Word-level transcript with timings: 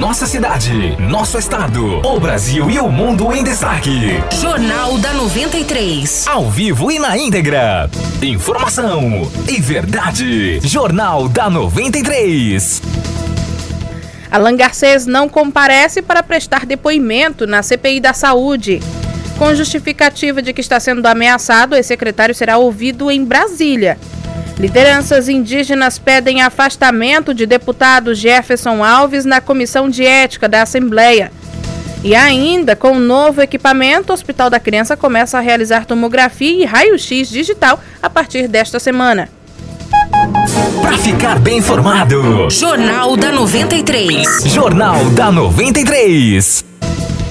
nossa 0.00 0.24
cidade, 0.24 0.96
nosso 0.98 1.36
estado, 1.36 2.00
o 2.00 2.18
Brasil 2.18 2.70
e 2.70 2.78
o 2.78 2.88
mundo 2.90 3.34
em 3.36 3.44
destaque. 3.44 4.18
Jornal 4.40 4.96
da 4.96 5.12
93. 5.12 6.26
Ao 6.26 6.50
vivo 6.50 6.90
e 6.90 6.98
na 6.98 7.18
íntegra. 7.18 7.90
Informação 8.22 9.30
e 9.46 9.60
verdade. 9.60 10.58
Jornal 10.66 11.28
da 11.28 11.50
93. 11.50 12.80
Alan 14.30 14.56
Garcês 14.56 15.04
não 15.04 15.28
comparece 15.28 16.00
para 16.00 16.22
prestar 16.22 16.64
depoimento 16.64 17.46
na 17.46 17.62
CPI 17.62 18.00
da 18.00 18.14
Saúde. 18.14 18.80
Com 19.38 19.54
justificativa 19.54 20.40
de 20.40 20.54
que 20.54 20.62
está 20.62 20.80
sendo 20.80 21.04
ameaçado, 21.04 21.76
o 21.76 21.84
secretário 21.84 22.34
será 22.34 22.56
ouvido 22.56 23.10
em 23.10 23.22
Brasília. 23.22 23.98
Lideranças 24.60 25.26
indígenas 25.26 25.98
pedem 25.98 26.42
afastamento 26.42 27.32
de 27.32 27.46
deputado 27.46 28.14
Jefferson 28.14 28.84
Alves 28.84 29.24
na 29.24 29.40
Comissão 29.40 29.88
de 29.88 30.04
Ética 30.04 30.46
da 30.46 30.60
Assembleia. 30.60 31.32
E 32.04 32.14
ainda, 32.14 32.76
com 32.76 32.92
o 32.92 33.00
novo 33.00 33.40
equipamento, 33.40 34.12
o 34.12 34.14
Hospital 34.14 34.50
da 34.50 34.60
Criança 34.60 34.98
começa 34.98 35.38
a 35.38 35.40
realizar 35.40 35.86
tomografia 35.86 36.62
e 36.62 36.66
raio-x 36.66 37.30
digital 37.30 37.80
a 38.02 38.10
partir 38.10 38.48
desta 38.48 38.78
semana. 38.78 39.30
Para 40.82 40.98
ficar 40.98 41.38
bem 41.38 41.56
informado, 41.56 42.50
Jornal 42.50 43.16
da 43.16 43.32
93. 43.32 44.42
Jornal 44.44 45.06
da 45.06 45.32
93. 45.32 46.69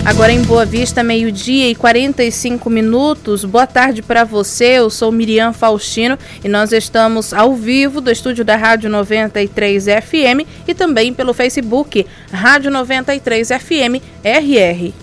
Agora 0.05 0.31
em 0.31 0.41
Boa 0.41 0.66
Vista, 0.66 1.03
meio-dia 1.03 1.70
e 1.70 1.76
45 1.76 2.70
minutos. 2.70 3.45
Boa 3.45 3.67
tarde 3.67 4.02
para 4.02 4.23
você. 4.23 4.80
Eu 4.80 4.89
sou 4.89 5.12
Miriam 5.12 5.53
Faustino 5.53 6.17
e 6.44 6.48
nós 6.48 6.72
estamos 6.72 7.34
ao 7.34 7.53
vivo 7.53 8.02
do 8.02 8.09
estúdio 8.09 8.44
da 8.44 8.55
Rádio 8.55 8.89
93 8.89 9.85
FM 9.85 10.48
e 10.67 10.73
também 10.73 11.13
pelo 11.13 11.34
Facebook 11.34 12.05
Rádio 12.31 12.72
93 12.72 13.49
FM 13.49 14.02
RR. 14.23 14.94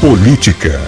Política. 0.00 0.80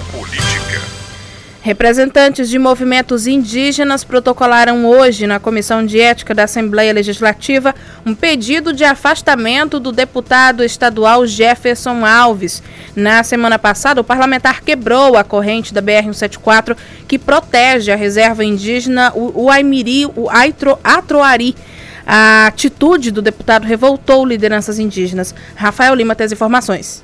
Representantes 1.65 2.47
de 2.47 2.59
movimentos 2.59 3.25
indígenas 3.25 4.03
protocolaram 4.03 4.85
hoje 4.85 5.25
na 5.25 5.39
Comissão 5.39 5.83
de 5.83 5.99
Ética 5.99 6.31
da 6.31 6.43
Assembleia 6.43 6.93
Legislativa 6.93 7.73
um 8.05 8.13
pedido 8.13 8.71
de 8.71 8.83
afastamento 8.83 9.79
do 9.79 9.91
deputado 9.91 10.63
estadual 10.63 11.25
Jefferson 11.25 12.05
Alves. 12.05 12.61
Na 12.95 13.23
semana 13.23 13.57
passada, 13.57 13.99
o 13.99 14.03
parlamentar 14.03 14.61
quebrou 14.61 15.17
a 15.17 15.23
corrente 15.23 15.73
da 15.73 15.81
BR-174 15.81 16.77
que 17.07 17.17
protege 17.17 17.91
a 17.91 17.95
reserva 17.95 18.45
indígena 18.45 19.11
o 19.15 19.49
Aimiri, 19.49 20.05
o 20.15 20.29
Aitro, 20.29 20.77
Atroari. 20.83 21.55
A 22.05 22.45
atitude 22.45 23.09
do 23.09 23.23
deputado 23.23 23.65
revoltou 23.65 24.23
lideranças 24.23 24.77
indígenas. 24.77 25.33
Rafael 25.55 25.95
Lima 25.95 26.13
tem 26.13 26.25
as 26.25 26.31
informações. 26.31 27.03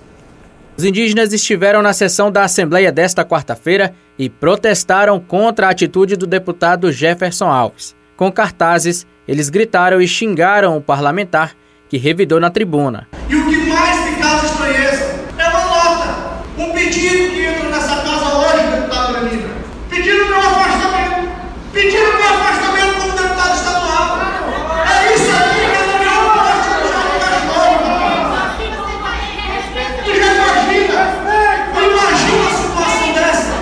Os 0.81 0.85
indígenas 0.85 1.31
estiveram 1.31 1.83
na 1.83 1.93
sessão 1.93 2.31
da 2.31 2.43
Assembleia 2.43 2.91
desta 2.91 3.23
quarta-feira 3.23 3.93
e 4.17 4.27
protestaram 4.27 5.19
contra 5.19 5.67
a 5.67 5.69
atitude 5.69 6.15
do 6.15 6.25
deputado 6.25 6.91
Jefferson 6.91 7.45
Alves. 7.45 7.95
Com 8.17 8.31
cartazes, 8.31 9.05
eles 9.27 9.47
gritaram 9.47 10.01
e 10.01 10.07
xingaram 10.07 10.75
o 10.75 10.81
parlamentar 10.81 11.55
que 11.87 11.99
revidou 11.99 12.39
na 12.39 12.49
tribuna. 12.49 13.07
E 13.29 13.35
o 13.35 13.47
que 13.47 13.57
mais 13.57 14.09
me 14.09 14.15
causa 14.19 14.47
estranheza 14.47 15.19
é 15.37 15.47
uma 15.49 15.65
nota, 15.67 16.41
um 16.57 16.71
pedido 16.71 17.31
que 17.31 17.45
entra 17.45 17.69
nessa 17.69 17.97
casa 17.97 18.37
hoje, 18.39 18.75
deputado 18.75 19.23
Lenina, 19.23 19.49
pedindo 19.87 20.25
meu 20.25 20.39
afastamento, 20.39 21.29
pedindo 21.73 22.11
meu 22.17 22.27
afastamento 22.27 23.01
como 23.01 23.11
deputado 23.21 23.55
estadual. 23.55 24.19
É 24.89 25.13
isso 25.13 25.29
aqui 25.29 25.59
que 25.59 25.75
é 25.75 25.83
o 25.83 25.99
meu 25.99 26.31
posto 26.33 26.81
do 26.81 26.87
Jornal 26.91 28.21
Tu 30.03 30.17
já 30.17 30.33
imagina? 30.33 30.61
Imagina 31.73 32.47
a 32.47 32.53
situação 32.53 33.13
dessa. 33.13 33.53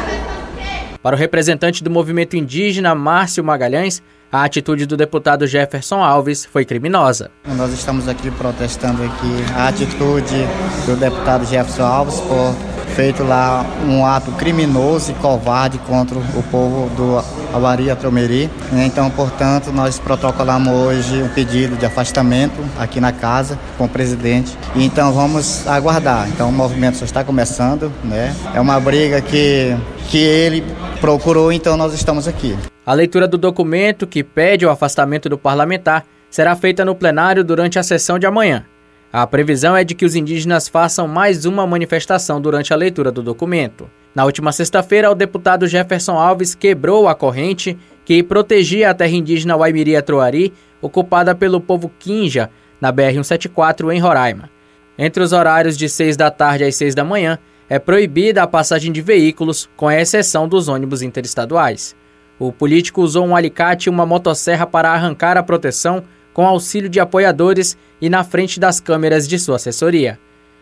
Para 1.10 1.16
o 1.16 1.18
representante 1.18 1.84
do 1.84 1.90
movimento 1.90 2.38
indígena, 2.38 2.94
Márcio 2.94 3.44
Magalhães, 3.44 4.00
a 4.32 4.44
atitude 4.44 4.86
do 4.86 4.96
deputado 4.96 5.48
Jefferson 5.48 6.04
Alves 6.04 6.46
foi 6.46 6.64
criminosa. 6.64 7.32
Nós 7.58 7.74
estamos 7.74 8.08
aqui 8.08 8.30
protestando 8.30 9.02
aqui 9.02 9.56
a 9.56 9.70
atitude 9.70 10.46
do 10.86 10.96
deputado 10.96 11.48
Jefferson 11.48 11.82
Alves 11.82 12.20
por 12.20 12.54
feito 13.00 13.24
lá 13.24 13.66
um 13.88 14.06
ato 14.06 14.30
criminoso 14.34 15.12
e 15.12 15.14
covarde 15.14 15.78
contra 15.78 16.20
o 16.20 16.44
povo 16.52 16.90
do 16.98 17.18
Avaria 17.56 17.96
Tromeri. 17.96 18.50
Então, 18.74 19.10
portanto, 19.10 19.72
nós 19.72 19.98
protocolamos 19.98 20.74
hoje 20.74 21.24
um 21.24 21.30
pedido 21.30 21.78
de 21.78 21.86
afastamento 21.86 22.62
aqui 22.78 23.00
na 23.00 23.14
casa 23.14 23.58
com 23.78 23.86
o 23.86 23.88
presidente. 23.88 24.54
Então 24.76 25.14
vamos 25.14 25.66
aguardar. 25.66 26.28
Então 26.28 26.50
o 26.50 26.52
movimento 26.52 26.98
só 26.98 27.06
está 27.06 27.24
começando, 27.24 27.90
né? 28.04 28.36
É 28.54 28.60
uma 28.60 28.78
briga 28.82 29.22
que 29.22 29.74
que 30.10 30.18
ele 30.18 30.62
procurou, 31.00 31.54
então 31.54 31.78
nós 31.78 31.94
estamos 31.94 32.28
aqui. 32.28 32.58
A 32.86 32.94
leitura 32.94 33.30
do 33.30 33.38
documento 33.38 34.06
que 34.06 34.26
pede 34.26 34.66
o 34.66 34.70
afastamento 34.70 35.30
do 35.30 35.38
parlamentar 35.38 36.04
será 36.30 36.54
feita 36.54 36.84
no 36.84 36.94
plenário 36.94 37.46
durante 37.46 37.80
a 37.80 37.84
sessão 37.84 38.20
de 38.20 38.26
amanhã. 38.26 38.66
A 39.12 39.26
previsão 39.26 39.76
é 39.76 39.84
de 39.84 39.96
que 39.96 40.06
os 40.06 40.16
indígenas 40.16 40.68
façam 40.68 41.08
mais 41.08 41.44
uma 41.44 41.66
manifestação 41.66 42.40
durante 42.40 42.72
a 42.72 42.78
leitura 42.78 43.12
do 43.12 43.24
documento. 43.24 43.90
Na 44.14 44.24
última 44.24 44.52
sexta-feira, 44.52 45.10
o 45.10 45.16
deputado 45.16 45.66
Jefferson 45.66 46.16
Alves 46.16 46.54
quebrou 46.54 47.08
a 47.08 47.16
corrente 47.16 47.76
que 48.06 48.22
protegia 48.22 48.92
a 48.92 48.94
terra 48.94 49.12
indígena 49.12 49.58
Waimiri 49.58 50.00
Troari, 50.04 50.54
ocupada 50.80 51.34
pelo 51.34 51.60
povo 51.60 51.92
Kinja, 51.98 52.52
na 52.80 52.94
BR-174 52.94 53.92
em 53.92 54.00
Roraima. 54.00 54.48
Entre 54.96 55.24
os 55.24 55.34
horários 55.34 55.76
de 55.76 55.90
6 55.90 56.16
da 56.16 56.30
tarde 56.30 56.64
às 56.64 56.76
6 56.76 56.94
da 56.94 57.04
manhã, 57.04 57.40
é 57.68 57.80
proibida 57.80 58.44
a 58.44 58.48
passagem 58.48 58.92
de 58.92 59.02
veículos, 59.02 59.68
com 59.76 59.90
exceção 59.90 60.48
dos 60.48 60.68
ônibus 60.68 61.02
interestaduais. 61.02 61.96
O 62.38 62.52
político 62.52 63.02
usou 63.02 63.26
um 63.26 63.36
alicate 63.36 63.88
e 63.88 63.90
uma 63.90 64.06
motosserra 64.06 64.68
para 64.68 64.92
arrancar 64.92 65.36
a 65.36 65.44
proteção 65.44 66.04
com 66.40 66.48
auxílio 66.48 66.88
de 66.88 67.02
apoiadores 67.02 67.78
e 68.00 68.10
na 68.10 68.24
frente 68.24 68.62
das 68.62 68.80
câmeras 68.80 69.28
de 69.28 69.38
sua 69.38 69.58
assessoria. 69.58 70.18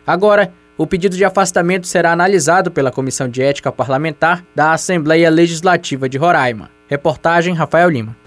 Agora, 0.07 0.51
o 0.75 0.87
pedido 0.87 1.15
de 1.15 1.23
afastamento 1.23 1.85
será 1.85 2.11
analisado 2.11 2.71
pela 2.71 2.91
Comissão 2.91 3.29
de 3.29 3.43
Ética 3.43 3.71
Parlamentar 3.71 4.43
da 4.55 4.71
Assembleia 4.71 5.29
Legislativa 5.29 6.09
de 6.09 6.17
Roraima. 6.17 6.71
Reportagem 6.87 7.53
Rafael 7.53 7.91
Lima. 7.91 8.17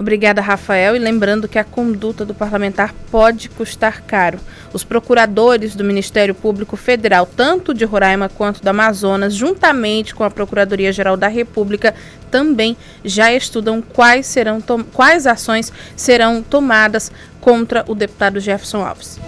Obrigada, 0.00 0.40
Rafael. 0.40 0.96
E 0.96 0.98
lembrando 0.98 1.46
que 1.46 1.58
a 1.58 1.64
conduta 1.64 2.24
do 2.24 2.32
parlamentar 2.32 2.94
pode 3.10 3.50
custar 3.50 4.00
caro. 4.00 4.40
Os 4.72 4.82
procuradores 4.82 5.76
do 5.76 5.84
Ministério 5.84 6.34
Público 6.34 6.74
Federal, 6.74 7.26
tanto 7.26 7.74
de 7.74 7.84
Roraima 7.84 8.30
quanto 8.30 8.62
do 8.62 8.68
Amazonas, 8.68 9.34
juntamente 9.34 10.14
com 10.14 10.24
a 10.24 10.30
Procuradoria-Geral 10.30 11.18
da 11.18 11.28
República, 11.28 11.94
também 12.30 12.78
já 13.04 13.30
estudam 13.30 13.82
quais, 13.82 14.24
serão 14.24 14.62
quais 14.94 15.26
ações 15.26 15.70
serão 15.94 16.42
tomadas 16.42 17.12
contra 17.38 17.84
o 17.86 17.94
deputado 17.94 18.40
Jefferson 18.40 18.82
Alves. 18.82 19.20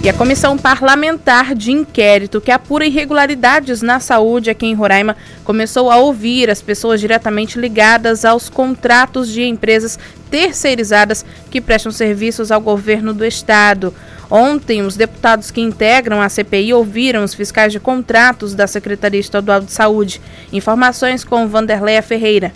E 0.00 0.08
a 0.08 0.14
Comissão 0.14 0.56
Parlamentar 0.56 1.56
de 1.56 1.72
Inquérito, 1.72 2.40
que 2.40 2.52
apura 2.52 2.86
irregularidades 2.86 3.82
na 3.82 3.98
saúde 3.98 4.48
aqui 4.48 4.64
em 4.64 4.72
Roraima, 4.72 5.16
começou 5.42 5.90
a 5.90 5.96
ouvir 5.96 6.48
as 6.48 6.62
pessoas 6.62 7.00
diretamente 7.00 7.58
ligadas 7.58 8.24
aos 8.24 8.48
contratos 8.48 9.28
de 9.28 9.42
empresas 9.42 9.98
terceirizadas 10.30 11.24
que 11.50 11.60
prestam 11.60 11.90
serviços 11.90 12.52
ao 12.52 12.60
governo 12.60 13.12
do 13.12 13.24
estado. 13.24 13.92
Ontem, 14.30 14.82
os 14.82 14.94
deputados 14.94 15.50
que 15.50 15.60
integram 15.60 16.22
a 16.22 16.28
CPI 16.28 16.72
ouviram 16.74 17.24
os 17.24 17.34
fiscais 17.34 17.72
de 17.72 17.80
contratos 17.80 18.54
da 18.54 18.68
Secretaria 18.68 19.20
Estadual 19.20 19.60
de 19.60 19.72
Saúde. 19.72 20.20
Informações 20.52 21.24
com 21.24 21.48
Vanderleia 21.48 22.02
Ferreira. 22.02 22.52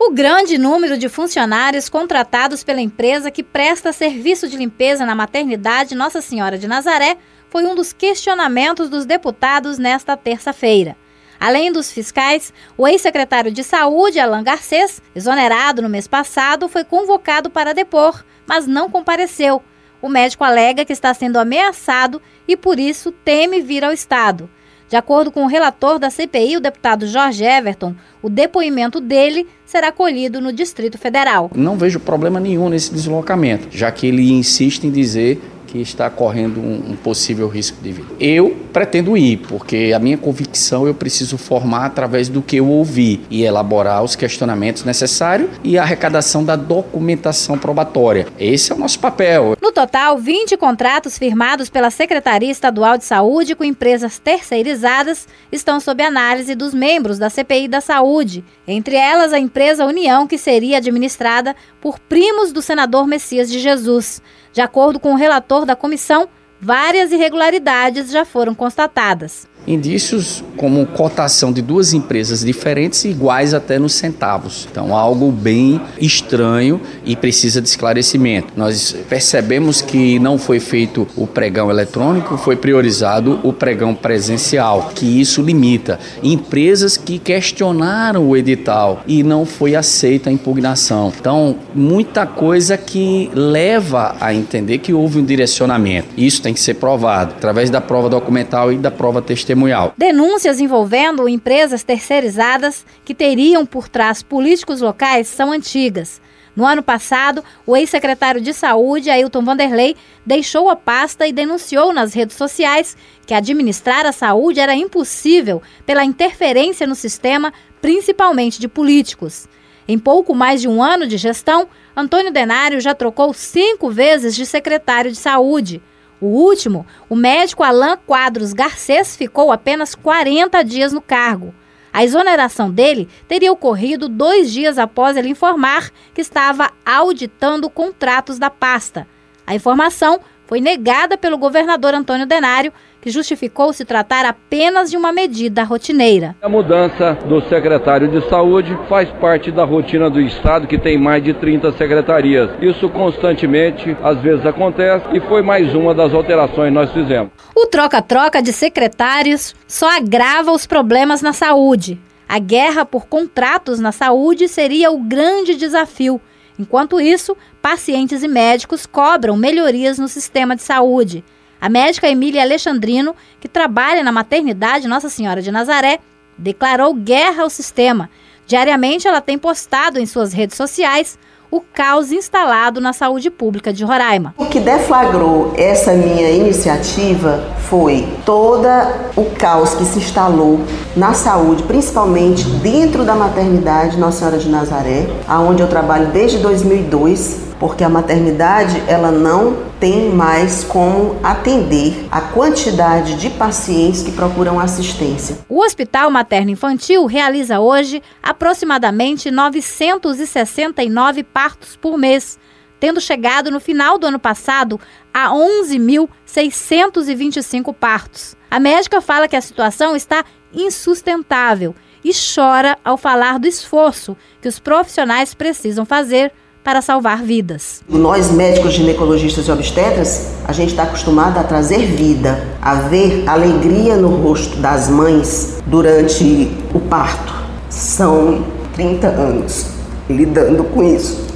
O 0.00 0.12
grande 0.12 0.56
número 0.58 0.96
de 0.96 1.08
funcionários 1.08 1.88
contratados 1.88 2.62
pela 2.62 2.80
empresa 2.80 3.32
que 3.32 3.42
presta 3.42 3.92
serviço 3.92 4.48
de 4.48 4.56
limpeza 4.56 5.04
na 5.04 5.12
maternidade 5.12 5.96
Nossa 5.96 6.20
Senhora 6.20 6.56
de 6.56 6.68
Nazaré 6.68 7.16
foi 7.50 7.64
um 7.64 7.74
dos 7.74 7.92
questionamentos 7.92 8.88
dos 8.88 9.04
deputados 9.04 9.76
nesta 9.76 10.16
terça-feira. 10.16 10.96
Além 11.40 11.72
dos 11.72 11.90
fiscais, 11.90 12.54
o 12.76 12.86
ex-secretário 12.86 13.50
de 13.50 13.64
Saúde, 13.64 14.20
Alain 14.20 14.44
Garcês, 14.44 15.02
exonerado 15.16 15.82
no 15.82 15.88
mês 15.88 16.06
passado, 16.06 16.68
foi 16.68 16.84
convocado 16.84 17.50
para 17.50 17.74
depor, 17.74 18.24
mas 18.46 18.68
não 18.68 18.88
compareceu. 18.88 19.60
O 20.00 20.08
médico 20.08 20.44
alega 20.44 20.84
que 20.84 20.92
está 20.92 21.12
sendo 21.12 21.40
ameaçado 21.40 22.22
e, 22.46 22.56
por 22.56 22.78
isso, 22.78 23.10
teme 23.10 23.60
vir 23.60 23.84
ao 23.84 23.92
Estado. 23.92 24.48
De 24.88 24.96
acordo 24.96 25.30
com 25.30 25.44
o 25.44 25.46
relator 25.46 25.98
da 25.98 26.08
CPI, 26.08 26.56
o 26.56 26.60
deputado 26.60 27.06
Jorge 27.06 27.44
Everton, 27.44 27.94
o 28.22 28.30
depoimento 28.30 29.00
dele 29.00 29.46
será 29.66 29.92
colhido 29.92 30.40
no 30.40 30.50
Distrito 30.50 30.96
Federal. 30.96 31.50
Não 31.54 31.76
vejo 31.76 32.00
problema 32.00 32.40
nenhum 32.40 32.70
nesse 32.70 32.92
deslocamento, 32.92 33.68
já 33.70 33.92
que 33.92 34.06
ele 34.06 34.32
insiste 34.32 34.84
em 34.84 34.90
dizer 34.90 35.38
que 35.68 35.78
está 35.78 36.08
correndo 36.08 36.58
um, 36.60 36.96
possível 36.96 37.46
risco 37.46 37.80
de 37.82 37.92
vida. 37.92 38.08
Eu 38.18 38.56
pretendo 38.72 39.16
ir, 39.16 39.36
porque 39.36 39.92
a 39.94 39.98
minha 39.98 40.16
convicção 40.16 40.86
eu 40.86 40.94
preciso 40.94 41.36
formar 41.36 41.84
através 41.84 42.28
do 42.28 42.40
que 42.40 42.56
eu 42.56 42.66
ouvi 42.66 43.20
e 43.30 43.44
elaborar 43.44 44.02
os 44.02 44.16
questionamentos 44.16 44.84
necessários 44.84 45.50
e 45.62 45.78
a 45.78 45.82
arrecadação 45.82 46.42
da 46.42 46.56
documentação 46.56 47.58
probatória. 47.58 48.26
Esse 48.38 48.72
é 48.72 48.74
o 48.74 48.78
nosso 48.78 48.98
papel. 48.98 49.56
No 49.60 49.67
total, 49.78 50.18
20 50.18 50.56
contratos 50.56 51.16
firmados 51.16 51.70
pela 51.70 51.88
Secretaria 51.88 52.50
Estadual 52.50 52.98
de 52.98 53.04
Saúde 53.04 53.54
com 53.54 53.62
empresas 53.62 54.18
terceirizadas 54.18 55.28
estão 55.52 55.78
sob 55.78 56.02
análise 56.02 56.56
dos 56.56 56.74
membros 56.74 57.16
da 57.16 57.30
CPI 57.30 57.68
da 57.68 57.80
Saúde, 57.80 58.44
entre 58.66 58.96
elas 58.96 59.32
a 59.32 59.38
empresa 59.38 59.86
União, 59.86 60.26
que 60.26 60.36
seria 60.36 60.78
administrada 60.78 61.54
por 61.80 62.00
primos 62.00 62.50
do 62.50 62.60
senador 62.60 63.06
Messias 63.06 63.48
de 63.48 63.60
Jesus. 63.60 64.20
De 64.52 64.60
acordo 64.60 64.98
com 64.98 65.12
o 65.12 65.16
relator 65.16 65.64
da 65.64 65.76
comissão, 65.76 66.28
várias 66.60 67.12
irregularidades 67.12 68.10
já 68.10 68.24
foram 68.24 68.56
constatadas 68.56 69.46
indícios 69.68 70.42
como 70.56 70.84
cotação 70.86 71.52
de 71.52 71.62
duas 71.62 71.92
empresas 71.92 72.44
diferentes 72.44 73.04
iguais 73.04 73.54
até 73.54 73.78
nos 73.78 73.92
centavos. 73.92 74.66
Então, 74.70 74.96
algo 74.96 75.30
bem 75.30 75.80
estranho 76.00 76.80
e 77.04 77.14
precisa 77.14 77.60
de 77.60 77.68
esclarecimento. 77.68 78.54
Nós 78.56 78.96
percebemos 79.08 79.82
que 79.82 80.18
não 80.18 80.38
foi 80.38 80.58
feito 80.58 81.06
o 81.16 81.26
pregão 81.26 81.70
eletrônico, 81.70 82.36
foi 82.38 82.56
priorizado 82.56 83.38
o 83.44 83.52
pregão 83.52 83.94
presencial, 83.94 84.90
que 84.94 85.20
isso 85.20 85.42
limita 85.42 86.00
empresas 86.22 86.96
que 86.96 87.18
questionaram 87.18 88.26
o 88.26 88.36
edital 88.36 89.02
e 89.06 89.22
não 89.22 89.44
foi 89.44 89.76
aceita 89.76 90.30
a 90.30 90.32
impugnação. 90.32 91.12
Então, 91.20 91.56
muita 91.74 92.26
coisa 92.26 92.76
que 92.76 93.30
leva 93.34 94.16
a 94.18 94.34
entender 94.34 94.78
que 94.78 94.92
houve 94.92 95.18
um 95.18 95.24
direcionamento. 95.24 96.08
Isso 96.16 96.40
tem 96.40 96.54
que 96.54 96.60
ser 96.60 96.74
provado 96.74 97.34
através 97.36 97.70
da 97.70 97.80
prova 97.80 98.08
documental 98.08 98.72
e 98.72 98.76
da 98.76 98.90
prova 98.90 99.20
testemunhal 99.20 99.57
testemunhal. 99.58 99.94
Denúncias 99.98 100.60
envolvendo 100.60 101.28
empresas 101.28 101.82
terceirizadas 101.82 102.86
que 103.04 103.14
teriam 103.14 103.66
por 103.66 103.88
trás 103.88 104.22
políticos 104.22 104.80
locais 104.80 105.26
são 105.26 105.50
antigas. 105.52 106.20
No 106.54 106.66
ano 106.66 106.82
passado, 106.82 107.44
o 107.64 107.76
ex-secretário 107.76 108.40
de 108.40 108.52
Saúde, 108.52 109.10
Ailton 109.10 109.44
Vanderlei, 109.44 109.96
deixou 110.26 110.68
a 110.68 110.74
pasta 110.74 111.26
e 111.26 111.32
denunciou 111.32 111.92
nas 111.92 112.14
redes 112.14 112.36
sociais 112.36 112.96
que 113.26 113.34
administrar 113.34 114.04
a 114.04 114.12
saúde 114.12 114.58
era 114.58 114.74
impossível 114.74 115.62
pela 115.86 116.04
interferência 116.04 116.86
no 116.86 116.96
sistema, 116.96 117.52
principalmente 117.80 118.58
de 118.58 118.66
políticos. 118.66 119.48
Em 119.86 119.98
pouco 119.98 120.34
mais 120.34 120.60
de 120.60 120.68
um 120.68 120.82
ano 120.82 121.06
de 121.06 121.16
gestão, 121.16 121.68
Antônio 121.96 122.32
Denário 122.32 122.80
já 122.80 122.94
trocou 122.94 123.32
cinco 123.32 123.90
vezes 123.90 124.34
de 124.34 124.44
secretário 124.44 125.12
de 125.12 125.16
saúde. 125.16 125.80
O 126.20 126.26
último, 126.26 126.86
o 127.08 127.14
médico 127.14 127.62
Alain 127.62 127.96
Quadros 128.06 128.52
Garcês, 128.52 129.16
ficou 129.16 129.52
apenas 129.52 129.94
40 129.94 130.62
dias 130.64 130.92
no 130.92 131.00
cargo. 131.00 131.54
A 131.92 132.04
exoneração 132.04 132.70
dele 132.70 133.08
teria 133.26 133.52
ocorrido 133.52 134.08
dois 134.08 134.52
dias 134.52 134.78
após 134.78 135.16
ele 135.16 135.28
informar 135.28 135.90
que 136.12 136.20
estava 136.20 136.70
auditando 136.84 137.70
contratos 137.70 138.38
da 138.38 138.50
pasta. 138.50 139.06
A 139.46 139.54
informação 139.54 140.20
foi 140.48 140.62
negada 140.62 141.18
pelo 141.18 141.36
governador 141.36 141.92
Antônio 141.92 142.26
Denário, 142.26 142.72
que 143.02 143.10
justificou 143.10 143.70
se 143.74 143.84
tratar 143.84 144.24
apenas 144.24 144.90
de 144.90 144.96
uma 144.96 145.12
medida 145.12 145.62
rotineira. 145.62 146.34
A 146.40 146.48
mudança 146.48 147.18
do 147.26 147.42
secretário 147.48 148.08
de 148.08 148.26
Saúde 148.30 148.76
faz 148.88 149.10
parte 149.20 149.52
da 149.52 149.64
rotina 149.64 150.08
do 150.08 150.18
Estado, 150.18 150.66
que 150.66 150.78
tem 150.78 150.96
mais 150.98 151.22
de 151.22 151.34
30 151.34 151.72
secretarias. 151.72 152.50
Isso 152.62 152.88
constantemente, 152.88 153.94
às 154.02 154.18
vezes, 154.22 154.46
acontece 154.46 155.04
e 155.12 155.20
foi 155.20 155.42
mais 155.42 155.74
uma 155.74 155.94
das 155.94 156.14
alterações 156.14 156.68
que 156.68 156.74
nós 156.74 156.90
fizemos. 156.92 157.30
O 157.54 157.66
troca-troca 157.66 158.40
de 158.40 158.52
secretários 158.52 159.54
só 159.66 159.94
agrava 159.98 160.50
os 160.50 160.66
problemas 160.66 161.20
na 161.20 161.34
saúde. 161.34 162.00
A 162.26 162.38
guerra 162.38 162.86
por 162.86 163.06
contratos 163.06 163.78
na 163.78 163.92
saúde 163.92 164.48
seria 164.48 164.90
o 164.90 164.98
grande 164.98 165.54
desafio. 165.54 166.18
Enquanto 166.58 167.00
isso, 167.00 167.36
pacientes 167.62 168.22
e 168.22 168.28
médicos 168.28 168.84
cobram 168.84 169.36
melhorias 169.36 169.98
no 169.98 170.08
sistema 170.08 170.56
de 170.56 170.62
saúde. 170.62 171.24
A 171.60 171.68
médica 171.68 172.08
Emília 172.08 172.42
Alexandrino, 172.42 173.14
que 173.40 173.48
trabalha 173.48 174.02
na 174.02 174.12
maternidade 174.12 174.88
Nossa 174.88 175.08
Senhora 175.08 175.40
de 175.40 175.50
Nazaré, 175.50 176.00
declarou 176.36 176.94
guerra 176.94 177.42
ao 177.42 177.50
sistema. 177.50 178.10
Diariamente, 178.46 179.06
ela 179.06 179.20
tem 179.20 179.38
postado 179.38 179.98
em 179.98 180.06
suas 180.06 180.32
redes 180.32 180.56
sociais 180.56 181.18
o 181.50 181.60
caos 181.60 182.12
instalado 182.12 182.80
na 182.80 182.92
saúde 182.92 183.30
pública 183.30 183.72
de 183.72 183.84
Roraima. 183.84 184.34
O 184.36 184.46
que 184.46 184.60
deflagrou 184.60 185.52
essa 185.56 185.92
minha 185.92 186.30
iniciativa 186.30 187.42
foi 187.68 188.08
todo 188.24 188.68
o 189.16 189.24
caos 189.36 189.74
que 189.74 189.84
se 189.84 189.98
instalou 189.98 190.60
na 190.96 191.14
saúde, 191.14 191.62
principalmente 191.62 192.44
dentro 192.44 193.04
da 193.04 193.14
maternidade 193.14 193.98
Nossa 193.98 194.18
Senhora 194.18 194.38
de 194.38 194.48
Nazaré, 194.48 195.06
aonde 195.26 195.62
eu 195.62 195.68
trabalho 195.68 196.08
desde 196.08 196.38
2002 196.38 197.47
porque 197.58 197.82
a 197.84 197.88
maternidade 197.88 198.82
ela 198.86 199.10
não 199.10 199.64
tem 199.80 200.10
mais 200.10 200.62
como 200.64 201.18
atender 201.22 202.06
a 202.10 202.20
quantidade 202.20 203.14
de 203.14 203.30
pacientes 203.30 204.02
que 204.02 204.12
procuram 204.12 204.60
assistência. 204.60 205.38
O 205.48 205.64
Hospital 205.64 206.10
Materno 206.10 206.50
Infantil 206.50 207.06
realiza 207.06 207.60
hoje 207.60 208.02
aproximadamente 208.22 209.30
969 209.30 211.22
partos 211.22 211.76
por 211.76 211.96
mês, 211.96 212.38
tendo 212.80 213.00
chegado 213.00 213.50
no 213.50 213.60
final 213.60 213.96
do 213.98 214.06
ano 214.06 214.18
passado 214.18 214.78
a 215.12 215.30
11.625 215.30 217.74
partos. 217.74 218.36
A 218.50 218.60
médica 218.60 219.00
fala 219.00 219.28
que 219.28 219.36
a 219.36 219.40
situação 219.40 219.96
está 219.96 220.22
insustentável 220.52 221.74
e 222.04 222.10
chora 222.12 222.78
ao 222.84 222.96
falar 222.96 223.38
do 223.38 223.46
esforço 223.46 224.16
que 224.40 224.48
os 224.48 224.58
profissionais 224.58 225.34
precisam 225.34 225.84
fazer 225.84 226.32
para 226.62 226.82
salvar 226.82 227.22
vidas. 227.22 227.82
Nós, 227.88 228.30
médicos 228.30 228.74
ginecologistas 228.74 229.46
e 229.46 229.50
obstetras, 229.50 230.28
a 230.46 230.52
gente 230.52 230.70
está 230.70 230.82
acostumado 230.82 231.38
a 231.38 231.44
trazer 231.44 231.86
vida, 231.86 232.46
a 232.60 232.74
ver 232.74 233.24
alegria 233.26 233.96
no 233.96 234.08
rosto 234.22 234.56
das 234.58 234.88
mães 234.88 235.62
durante 235.66 236.50
o 236.74 236.80
parto. 236.80 237.32
São 237.70 238.44
30 238.74 239.06
anos 239.06 239.66
lidando 240.08 240.64
com 240.64 240.82
isso. 240.82 241.26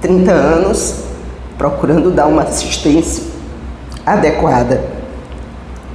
30 0.00 0.30
anos 0.32 1.04
procurando 1.58 2.10
dar 2.10 2.26
uma 2.26 2.42
assistência 2.42 3.24
adequada 4.04 4.84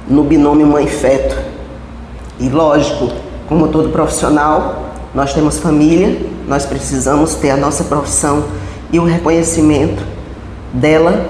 no 0.08 0.24
binômio 0.24 0.66
mãe-feto. 0.66 1.36
E 2.38 2.48
lógico, 2.48 3.10
como 3.48 3.68
todo 3.68 3.90
profissional, 3.90 4.92
nós 5.14 5.32
temos 5.32 5.58
família, 5.58 6.20
nós 6.48 6.66
precisamos 6.66 7.34
ter 7.34 7.50
a 7.50 7.56
nossa 7.56 7.84
profissão 7.84 8.44
e 8.92 8.98
o 8.98 9.04
reconhecimento 9.04 10.04
dela. 10.72 11.26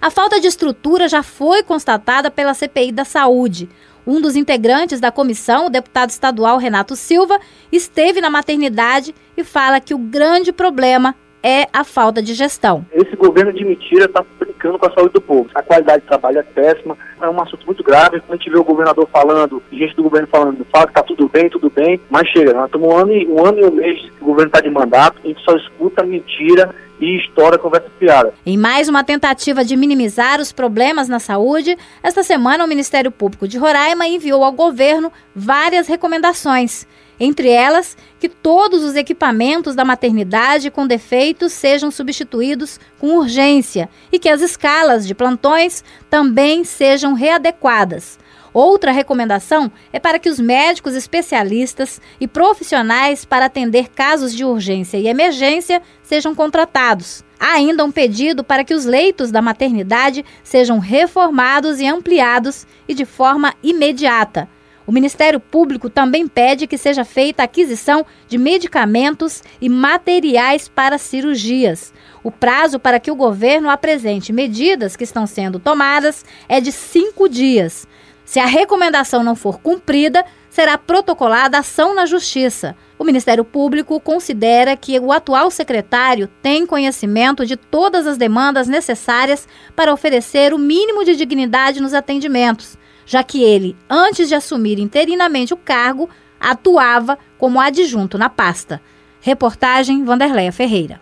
A 0.00 0.10
falta 0.10 0.40
de 0.40 0.46
estrutura 0.46 1.08
já 1.08 1.22
foi 1.22 1.62
constatada 1.62 2.30
pela 2.30 2.54
CPI 2.54 2.92
da 2.92 3.04
Saúde. 3.04 3.68
Um 4.06 4.20
dos 4.22 4.36
integrantes 4.36 5.00
da 5.00 5.12
comissão, 5.12 5.66
o 5.66 5.70
deputado 5.70 6.10
estadual 6.10 6.56
Renato 6.56 6.96
Silva, 6.96 7.38
esteve 7.70 8.20
na 8.22 8.30
maternidade 8.30 9.14
e 9.36 9.44
fala 9.44 9.80
que 9.80 9.92
o 9.92 9.98
grande 9.98 10.50
problema 10.50 11.14
é 11.48 11.66
a 11.72 11.82
falta 11.82 12.22
de 12.22 12.34
gestão. 12.34 12.84
Esse 12.92 13.16
governo 13.16 13.54
de 13.54 13.64
mentira 13.64 14.04
está 14.04 14.22
brincando 14.38 14.78
com 14.78 14.86
a 14.86 14.92
saúde 14.92 15.14
do 15.14 15.20
povo. 15.20 15.48
A 15.54 15.62
qualidade 15.62 16.02
de 16.02 16.08
trabalho 16.08 16.40
é 16.40 16.42
péssima, 16.42 16.94
é 17.22 17.26
um 17.26 17.40
assunto 17.40 17.64
muito 17.64 17.82
grave. 17.82 18.20
Quando 18.20 18.32
a 18.32 18.36
gente 18.36 18.50
vê 18.50 18.58
o 18.58 18.64
governador 18.64 19.08
falando, 19.10 19.62
gente 19.72 19.96
do 19.96 20.02
governo 20.02 20.28
falando, 20.28 20.66
fala 20.70 20.84
que 20.84 20.90
está 20.90 21.02
tudo 21.02 21.26
bem, 21.26 21.48
tudo 21.48 21.70
bem, 21.70 21.98
mas 22.10 22.28
chega, 22.28 22.52
nós 22.52 22.66
estamos 22.66 22.86
um 22.86 22.94
ano, 22.94 23.12
e, 23.12 23.26
um 23.26 23.46
ano 23.46 23.60
e 23.60 23.64
um 23.64 23.70
mês 23.70 23.98
que 23.98 24.22
o 24.22 24.26
governo 24.26 24.48
está 24.48 24.60
de 24.60 24.68
mandato, 24.68 25.18
a 25.24 25.26
gente 25.26 25.42
só 25.42 25.56
escuta 25.56 26.04
mentira 26.04 26.74
e 27.00 27.18
história 27.18 27.58
conversa 27.58 27.90
piada. 27.98 28.34
Em 28.44 28.56
mais 28.56 28.88
uma 28.88 29.04
tentativa 29.04 29.64
de 29.64 29.76
minimizar 29.76 30.40
os 30.40 30.52
problemas 30.52 31.08
na 31.08 31.18
saúde, 31.18 31.76
esta 32.02 32.22
semana 32.22 32.64
o 32.64 32.68
Ministério 32.68 33.10
Público 33.10 33.46
de 33.46 33.58
Roraima 33.58 34.06
enviou 34.06 34.44
ao 34.44 34.52
governo 34.52 35.12
várias 35.34 35.86
recomendações. 35.86 36.86
Entre 37.20 37.48
elas, 37.48 37.96
que 38.20 38.28
todos 38.28 38.84
os 38.84 38.94
equipamentos 38.94 39.74
da 39.74 39.84
maternidade 39.84 40.70
com 40.70 40.86
defeitos 40.86 41.52
sejam 41.52 41.90
substituídos 41.90 42.78
com 42.98 43.16
urgência 43.16 43.88
e 44.12 44.18
que 44.18 44.28
as 44.28 44.40
escalas 44.40 45.06
de 45.06 45.14
plantões 45.14 45.82
também 46.08 46.62
sejam 46.62 47.14
readequadas. 47.14 48.18
Outra 48.52 48.92
recomendação 48.92 49.70
é 49.92 49.98
para 49.98 50.18
que 50.18 50.28
os 50.28 50.40
médicos 50.40 50.94
especialistas 50.94 52.00
e 52.20 52.26
profissionais 52.26 53.24
para 53.24 53.46
atender 53.46 53.88
casos 53.88 54.34
de 54.34 54.44
urgência 54.44 54.96
e 54.98 55.08
emergência 55.08 55.82
sejam 56.02 56.34
contratados. 56.34 57.24
Há 57.38 57.52
ainda 57.52 57.84
um 57.84 57.90
pedido 57.90 58.42
para 58.42 58.64
que 58.64 58.74
os 58.74 58.84
leitos 58.84 59.30
da 59.30 59.40
maternidade 59.40 60.24
sejam 60.42 60.78
reformados 60.78 61.80
e 61.80 61.86
ampliados 61.86 62.66
e 62.88 62.94
de 62.94 63.04
forma 63.04 63.54
imediata. 63.62 64.48
O 64.88 64.92
Ministério 64.92 65.38
Público 65.38 65.90
também 65.90 66.26
pede 66.26 66.66
que 66.66 66.78
seja 66.78 67.04
feita 67.04 67.42
a 67.42 67.44
aquisição 67.44 68.06
de 68.26 68.38
medicamentos 68.38 69.42
e 69.60 69.68
materiais 69.68 70.66
para 70.66 70.96
cirurgias. 70.96 71.92
O 72.24 72.30
prazo 72.30 72.80
para 72.80 72.98
que 72.98 73.10
o 73.10 73.14
governo 73.14 73.68
apresente 73.68 74.32
medidas 74.32 74.96
que 74.96 75.04
estão 75.04 75.26
sendo 75.26 75.60
tomadas 75.60 76.24
é 76.48 76.60
de 76.60 76.72
cinco 76.72 77.28
dias. 77.28 77.86
Se 78.28 78.38
a 78.38 78.44
recomendação 78.44 79.24
não 79.24 79.34
for 79.34 79.58
cumprida, 79.58 80.22
será 80.50 80.76
protocolada 80.76 81.56
ação 81.56 81.94
na 81.94 82.04
Justiça. 82.04 82.76
O 82.98 83.02
Ministério 83.04 83.42
Público 83.42 83.98
considera 83.98 84.76
que 84.76 85.00
o 85.00 85.12
atual 85.12 85.50
secretário 85.50 86.28
tem 86.42 86.66
conhecimento 86.66 87.46
de 87.46 87.56
todas 87.56 88.06
as 88.06 88.18
demandas 88.18 88.68
necessárias 88.68 89.48
para 89.74 89.94
oferecer 89.94 90.52
o 90.52 90.58
mínimo 90.58 91.06
de 91.06 91.16
dignidade 91.16 91.80
nos 91.80 91.94
atendimentos, 91.94 92.76
já 93.06 93.24
que 93.24 93.42
ele, 93.42 93.74
antes 93.88 94.28
de 94.28 94.34
assumir 94.34 94.78
interinamente 94.78 95.54
o 95.54 95.56
cargo, 95.56 96.06
atuava 96.38 97.18
como 97.38 97.58
adjunto 97.58 98.18
na 98.18 98.28
pasta. 98.28 98.78
Reportagem 99.22 100.04
Vanderleia 100.04 100.52
Ferreira. 100.52 101.00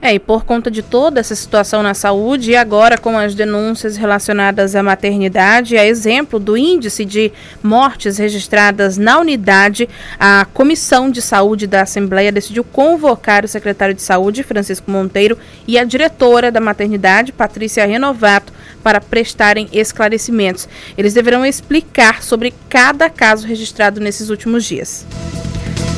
É, 0.00 0.14
e 0.14 0.18
por 0.18 0.44
conta 0.44 0.70
de 0.70 0.82
toda 0.82 1.20
essa 1.20 1.34
situação 1.34 1.82
na 1.82 1.94
saúde, 1.94 2.50
e 2.50 2.56
agora 2.56 2.98
com 2.98 3.18
as 3.18 3.34
denúncias 3.34 3.96
relacionadas 3.96 4.74
à 4.76 4.82
maternidade, 4.82 5.76
a 5.76 5.86
exemplo 5.86 6.38
do 6.38 6.56
índice 6.56 7.04
de 7.04 7.32
mortes 7.62 8.18
registradas 8.18 8.98
na 8.98 9.18
unidade, 9.18 9.88
a 10.18 10.46
Comissão 10.52 11.10
de 11.10 11.22
Saúde 11.22 11.66
da 11.66 11.82
Assembleia 11.82 12.30
decidiu 12.30 12.62
convocar 12.62 13.44
o 13.44 13.48
secretário 13.48 13.94
de 13.94 14.02
Saúde, 14.02 14.42
Francisco 14.42 14.90
Monteiro, 14.90 15.38
e 15.66 15.78
a 15.78 15.84
diretora 15.84 16.52
da 16.52 16.60
maternidade, 16.60 17.32
Patrícia 17.32 17.86
Renovato, 17.86 18.52
para 18.82 19.00
prestarem 19.00 19.68
esclarecimentos. 19.72 20.68
Eles 20.96 21.14
deverão 21.14 21.44
explicar 21.44 22.22
sobre 22.22 22.54
cada 22.68 23.08
caso 23.10 23.46
registrado 23.46 24.00
nesses 24.00 24.30
últimos 24.30 24.64
dias. 24.64 25.04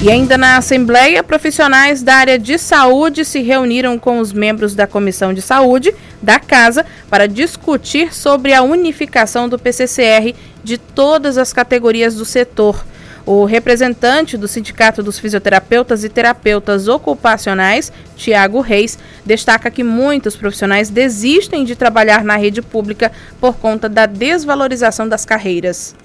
E 0.00 0.12
ainda 0.12 0.38
na 0.38 0.56
Assembleia, 0.56 1.24
profissionais 1.24 2.04
da 2.04 2.14
área 2.14 2.38
de 2.38 2.56
saúde 2.56 3.24
se 3.24 3.42
reuniram 3.42 3.98
com 3.98 4.20
os 4.20 4.32
membros 4.32 4.72
da 4.72 4.86
Comissão 4.86 5.34
de 5.34 5.42
Saúde 5.42 5.92
da 6.22 6.38
Casa 6.38 6.86
para 7.10 7.26
discutir 7.26 8.14
sobre 8.14 8.54
a 8.54 8.62
unificação 8.62 9.48
do 9.48 9.58
PCCR 9.58 10.36
de 10.62 10.78
todas 10.78 11.36
as 11.36 11.52
categorias 11.52 12.14
do 12.14 12.24
setor. 12.24 12.86
O 13.26 13.44
representante 13.44 14.36
do 14.36 14.46
Sindicato 14.46 15.02
dos 15.02 15.18
Fisioterapeutas 15.18 16.04
e 16.04 16.08
Terapeutas 16.08 16.86
Ocupacionais, 16.86 17.92
Tiago 18.16 18.60
Reis, 18.60 18.96
destaca 19.26 19.68
que 19.68 19.82
muitos 19.82 20.36
profissionais 20.36 20.90
desistem 20.90 21.64
de 21.64 21.74
trabalhar 21.74 22.22
na 22.22 22.36
rede 22.36 22.62
pública 22.62 23.10
por 23.40 23.56
conta 23.56 23.88
da 23.88 24.06
desvalorização 24.06 25.08
das 25.08 25.24
carreiras. 25.24 25.96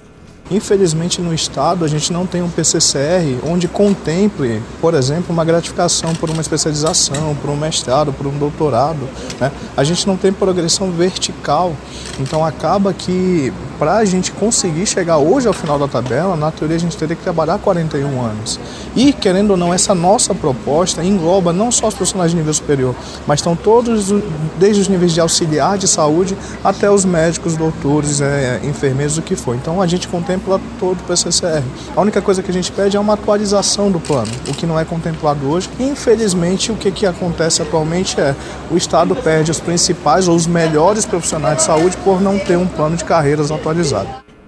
Infelizmente, 0.51 1.21
no 1.21 1.33
Estado, 1.33 1.85
a 1.85 1.87
gente 1.87 2.11
não 2.11 2.25
tem 2.25 2.41
um 2.41 2.49
PCCR 2.49 3.39
onde 3.47 3.67
contemple, 3.67 4.61
por 4.81 4.93
exemplo, 4.93 5.25
uma 5.29 5.45
gratificação 5.45 6.13
por 6.15 6.29
uma 6.29 6.41
especialização, 6.41 7.35
por 7.35 7.49
um 7.49 7.55
mestrado, 7.55 8.11
por 8.11 8.27
um 8.27 8.37
doutorado. 8.37 9.07
Né? 9.39 9.51
A 9.75 9.83
gente 9.83 10.05
não 10.05 10.17
tem 10.17 10.33
progressão 10.33 10.91
vertical. 10.91 11.73
Então, 12.19 12.45
acaba 12.45 12.93
que, 12.93 13.53
para 13.83 13.97
a 13.97 14.05
gente 14.05 14.31
conseguir 14.31 14.85
chegar 14.85 15.17
hoje 15.17 15.45
ao 15.45 15.53
final 15.53 15.77
da 15.77 15.89
tabela, 15.89 16.37
na 16.37 16.49
teoria 16.49 16.77
a 16.77 16.79
gente 16.79 16.95
teria 16.95 17.17
que 17.17 17.21
trabalhar 17.21 17.57
41 17.57 18.21
anos. 18.21 18.57
E, 18.95 19.11
querendo 19.11 19.51
ou 19.51 19.57
não, 19.57 19.73
essa 19.73 19.93
nossa 19.93 20.33
proposta 20.33 21.03
engloba 21.03 21.51
não 21.51 21.69
só 21.69 21.89
os 21.89 21.93
profissionais 21.93 22.31
de 22.31 22.37
nível 22.37 22.53
superior, 22.53 22.95
mas 23.27 23.41
estão 23.41 23.57
todos, 23.57 24.09
desde 24.57 24.83
os 24.83 24.87
níveis 24.87 25.11
de 25.11 25.19
auxiliar 25.19 25.77
de 25.77 25.85
saúde 25.85 26.37
até 26.63 26.89
os 26.89 27.03
médicos, 27.03 27.57
doutores, 27.57 28.21
é, 28.21 28.61
enfermeiros, 28.63 29.17
o 29.17 29.21
que 29.21 29.35
for. 29.35 29.53
Então, 29.53 29.81
a 29.81 29.85
gente 29.85 30.07
contempla 30.07 30.33
contempla 30.33 30.61
todo 30.79 30.99
o 31.01 31.03
PCCR. 31.03 31.61
A 31.93 31.99
única 31.99 32.21
coisa 32.21 32.41
que 32.41 32.49
a 32.49 32.53
gente 32.53 32.71
pede 32.71 32.95
é 32.95 32.99
uma 32.99 33.15
atualização 33.15 33.91
do 33.91 33.99
plano, 33.99 34.31
o 34.47 34.53
que 34.53 34.65
não 34.65 34.79
é 34.79 34.85
contemplado 34.85 35.45
hoje. 35.49 35.69
Infelizmente, 35.77 36.71
o 36.71 36.75
que, 36.75 36.89
que 36.89 37.05
acontece 37.05 37.61
atualmente 37.61 38.19
é 38.19 38.33
o 38.71 38.77
Estado 38.77 39.13
perde 39.15 39.51
os 39.51 39.59
principais 39.59 40.29
ou 40.29 40.35
os 40.35 40.47
melhores 40.47 41.05
profissionais 41.05 41.57
de 41.57 41.63
saúde 41.63 41.97
por 41.97 42.21
não 42.21 42.39
ter 42.39 42.57
um 42.57 42.65
plano 42.67 42.95
de 42.95 43.03
carreiras 43.03 43.51
atualizado. 43.51 43.72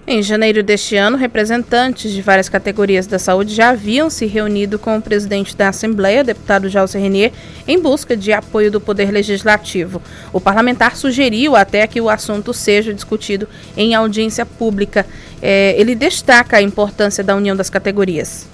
Em 0.08 0.22
janeiro 0.22 0.62
deste 0.62 0.96
ano, 0.96 1.18
representantes 1.18 2.12
de 2.12 2.22
várias 2.22 2.48
categorias 2.48 3.08
da 3.08 3.18
saúde 3.18 3.56
já 3.56 3.70
haviam 3.70 4.08
se 4.08 4.28
reunido 4.28 4.78
com 4.78 4.96
o 4.96 5.02
presidente 5.02 5.58
da 5.58 5.70
Assembleia, 5.70 6.24
deputado 6.24 6.70
Jalcer 6.70 7.02
Renier, 7.02 7.32
em 7.68 7.80
busca 7.80 8.16
de 8.16 8.32
apoio 8.32 8.72
do 8.72 8.80
Poder 8.80 9.10
Legislativo. 9.10 10.00
O 10.32 10.40
parlamentar 10.40 10.96
sugeriu 10.96 11.56
até 11.56 11.88
que 11.88 12.00
o 12.00 12.08
assunto 12.08 12.54
seja 12.54 12.94
discutido 12.94 13.50
em 13.76 13.96
audiência 13.96 14.46
pública. 14.46 15.08
É, 15.42 15.74
ele 15.76 15.96
destaca 15.96 16.58
a 16.58 16.62
importância 16.62 17.24
da 17.24 17.36
união 17.36 17.56
das 17.56 17.72
categorias. 17.72 18.46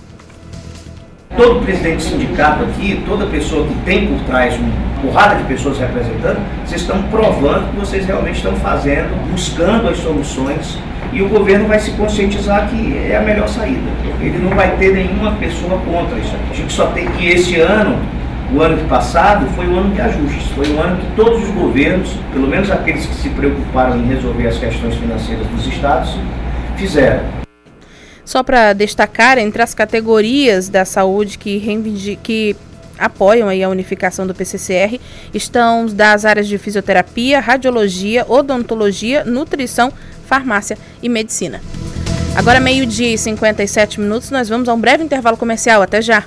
Todo 1.38 1.64
presidente 1.64 1.98
de 1.98 2.04
sindicato 2.04 2.64
aqui, 2.64 3.02
toda 3.08 3.26
pessoa 3.26 3.66
que 3.66 3.74
tem 3.86 4.08
por 4.08 4.20
trás 4.26 4.54
uma 4.58 4.72
porrada 5.02 5.36
de 5.36 5.44
pessoas 5.46 5.80
representando, 5.80 6.40
vocês 6.66 6.82
estão 6.82 7.02
provando 7.04 7.72
que 7.72 7.80
vocês 7.80 8.06
realmente 8.06 8.36
estão 8.36 8.54
fazendo, 8.58 9.16
buscando 9.32 9.88
as 9.88 9.98
soluções 9.98 10.78
e 11.14 11.22
o 11.22 11.30
governo 11.30 11.68
vai 11.68 11.80
se 11.80 11.92
conscientizar 11.92 12.70
que 12.70 12.98
é 12.98 13.18
a 13.18 13.22
melhor 13.22 13.48
saída. 13.48 13.90
Ele 14.20 14.38
não 14.38 14.56
vai 14.56 14.76
ter 14.78 14.94
nenhuma 14.94 15.32
pessoa 15.34 15.80
contra 15.80 16.18
isso. 16.20 16.36
A 16.50 16.54
gente 16.54 16.72
só 16.72 16.88
tem 16.88 17.08
que 17.12 17.28
esse 17.28 17.60
ano, 17.60 17.98
o 18.54 18.62
ano 18.62 18.78
passado, 18.88 19.46
foi 19.56 19.68
o 19.68 19.78
ano 19.78 19.94
de 19.94 20.02
ajustes. 20.02 20.48
Foi 20.52 20.68
o 20.68 20.80
ano 20.80 20.98
que 20.98 21.06
todos 21.16 21.44
os 21.44 21.50
governos, 21.50 22.16
pelo 22.32 22.48
menos 22.48 22.70
aqueles 22.70 23.06
que 23.06 23.16
se 23.16 23.30
preocuparam 23.30 23.98
em 23.98 24.06
resolver 24.08 24.48
as 24.48 24.58
questões 24.58 24.96
financeiras 24.96 25.48
dos 25.48 25.66
estados, 25.68 26.18
fizeram. 26.78 27.41
Só 28.32 28.44
para 28.44 28.72
destacar, 28.72 29.38
entre 29.38 29.62
as 29.62 29.74
categorias 29.74 30.70
da 30.70 30.86
saúde 30.86 31.38
que, 31.38 32.18
que 32.24 32.56
apoiam 32.98 33.50
aí 33.50 33.62
a 33.62 33.68
unificação 33.68 34.26
do 34.26 34.34
PCCR 34.34 35.02
estão 35.34 35.86
das 35.86 36.24
áreas 36.24 36.48
de 36.48 36.58
fisioterapia, 36.58 37.42
radiologia, 37.42 38.26
odontologia, 38.26 39.26
nutrição, 39.26 39.92
farmácia 40.26 40.78
e 41.04 41.10
medicina. 41.10 41.60
Agora, 42.34 42.62
meio-dia 42.62 43.14
e 43.14 43.18
57 43.18 44.00
minutos, 44.00 44.32
nós 44.32 44.48
vamos 44.48 44.70
a 44.70 44.74
um 44.74 44.80
breve 44.80 45.04
intervalo 45.04 45.36
comercial. 45.36 45.82
Até 45.82 46.02
já! 46.02 46.24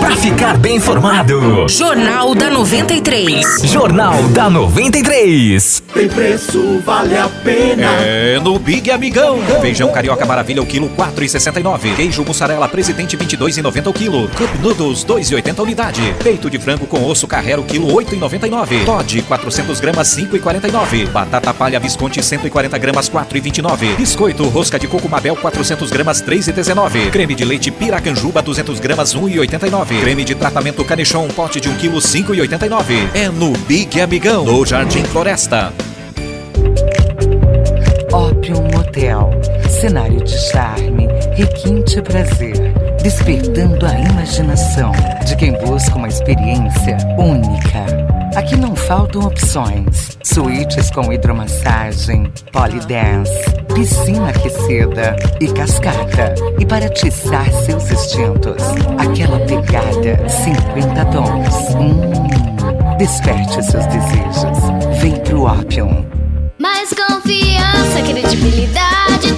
Para 0.00 0.14
ficar 0.14 0.56
bem 0.56 0.76
informado. 0.76 1.66
Jornal 1.68 2.34
da 2.34 2.50
93. 2.50 3.62
Jornal 3.64 4.22
da 4.28 4.48
93. 4.48 5.82
Tem 5.92 6.08
preço, 6.08 6.80
vale 6.84 7.16
a 7.16 7.28
pena. 7.28 7.86
É 8.00 8.38
no 8.38 8.58
Big 8.58 8.90
Amigão. 8.90 9.38
Feijão 9.60 9.90
carioca 9.90 10.24
maravilha 10.24 10.62
o 10.62 10.66
quilo 10.66 10.88
4,69. 10.90 11.96
Queijo 11.96 12.24
mussarela 12.24 12.68
presidente 12.68 13.16
22,90 13.16 13.86
o 13.88 13.92
quilo. 13.92 14.28
Cup 14.28 14.54
noodles 14.62 15.04
2,80 15.04 15.62
unidade. 15.62 16.14
Peito 16.22 16.50
de 16.50 16.58
frango 16.58 16.86
com 16.86 17.04
osso 17.08 17.26
carrero 17.26 17.62
quilo 17.64 17.88
8,99. 17.88 18.84
Todd 18.84 19.22
400 19.22 19.80
gramas 19.80 20.08
5,49. 20.08 21.08
Batata 21.10 21.54
palha 21.54 21.80
Visconti 21.80 22.22
140 22.22 22.76
gramas 22.78 23.08
4,29. 23.08 23.96
Biscoito 23.96 24.44
rosca 24.44 24.78
de 24.78 24.86
coco 24.86 25.08
Mabel 25.08 25.34
400 25.34 25.90
gramas 25.90 26.22
3,19. 26.22 27.10
Creme 27.10 27.34
de 27.34 27.44
leite 27.44 27.70
Piracanjuba 27.70 28.42
200 28.42 28.78
gramas 28.78 29.16
1,89. 29.16 29.77
Creme 29.86 30.24
de 30.24 30.34
tratamento 30.34 30.84
Canichon, 30.84 31.28
pote 31.28 31.60
de 31.60 31.68
1 31.68 31.76
kg, 31.76 31.90
5,89. 31.98 33.10
É 33.14 33.28
no 33.28 33.52
Big 33.66 34.00
Amigão, 34.00 34.44
no 34.44 34.64
Jardim 34.64 35.04
Floresta. 35.04 35.72
Opium 38.12 38.68
Motel. 38.72 39.30
Cenário 39.68 40.22
de 40.24 40.36
charme, 40.50 41.06
requinte 41.34 42.00
prazer, 42.02 42.56
despertando 43.02 43.86
a 43.86 43.98
imaginação 43.98 44.92
de 45.24 45.36
quem 45.36 45.52
busca 45.52 45.94
uma 45.94 46.08
experiência 46.08 46.96
única. 47.18 48.07
Aqui 48.36 48.56
não 48.56 48.74
faltam 48.74 49.22
opções: 49.22 50.18
suítes 50.22 50.90
com 50.90 51.12
hidromassagem, 51.12 52.32
polidense, 52.52 53.32
piscina 53.74 54.30
aquecida 54.30 55.16
e 55.40 55.48
cascata. 55.48 56.34
E 56.58 56.66
para 56.66 56.86
atiçar 56.86 57.50
seus 57.52 57.90
instintos, 57.90 58.62
aquela 58.98 59.38
pegada 59.40 60.28
50 60.28 61.04
tons. 61.06 61.74
Hum, 61.74 62.96
desperte 62.98 63.62
seus 63.64 63.86
desejos. 63.86 65.00
Vem 65.00 65.16
pro 65.24 65.44
Opium. 65.44 66.04
Mais 66.58 66.90
confiança, 66.90 68.02
credibilidade, 68.02 69.32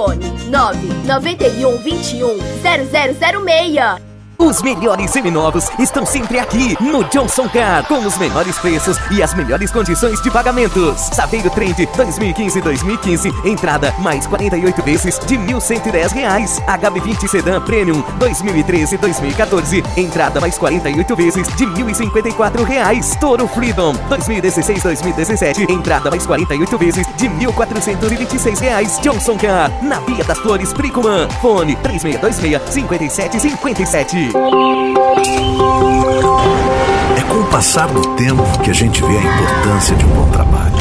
Telefone 0.00 0.18
9 0.50 1.06
91 1.06 1.78
21 1.82 2.40
0006. 2.62 4.09
Os 4.40 4.62
melhores 4.62 5.10
seminovos 5.10 5.68
estão 5.78 6.06
sempre 6.06 6.38
aqui 6.38 6.74
no 6.80 7.04
Johnson 7.04 7.46
Car, 7.50 7.86
com 7.86 8.06
os 8.06 8.16
menores 8.16 8.58
preços 8.58 8.96
e 9.10 9.22
as 9.22 9.34
melhores 9.34 9.70
condições 9.70 10.18
de 10.22 10.30
pagamentos. 10.30 10.98
Saveiro 11.12 11.50
Trend 11.50 11.86
2015-2015, 11.88 13.44
entrada 13.44 13.94
mais 13.98 14.26
48 14.26 14.82
vezes 14.82 15.18
de 15.26 15.36
1.110 15.36 16.12
reais. 16.12 16.58
HB20 16.60 17.28
Sedan 17.28 17.60
Premium 17.60 18.02
2013-2014, 18.18 19.84
entrada 19.98 20.40
mais 20.40 20.56
48 20.56 21.14
vezes 21.14 21.46
de 21.56 21.66
1.054 21.66 22.64
reais. 22.64 23.14
Toro 23.20 23.46
Freedom 23.46 23.92
2016-2017, 24.08 25.68
entrada 25.68 26.08
mais 26.08 26.26
48 26.26 26.78
vezes 26.78 27.06
de 27.14 27.28
1.426 27.28 28.58
reais. 28.58 28.98
Johnson 29.02 29.36
Car, 29.36 29.70
na 29.82 30.00
Via 30.00 30.24
das 30.24 30.38
Flores, 30.38 30.72
Pricuman. 30.72 31.28
Fone 31.42 31.76
3626-5757. 31.76 34.29
É 37.16 37.20
com 37.22 37.40
o 37.40 37.44
passar 37.46 37.88
do 37.88 38.14
tempo 38.14 38.42
que 38.62 38.70
a 38.70 38.72
gente 38.72 39.02
vê 39.02 39.16
a 39.18 39.22
importância 39.22 39.96
de 39.96 40.04
um 40.04 40.08
bom 40.08 40.30
trabalho. 40.30 40.76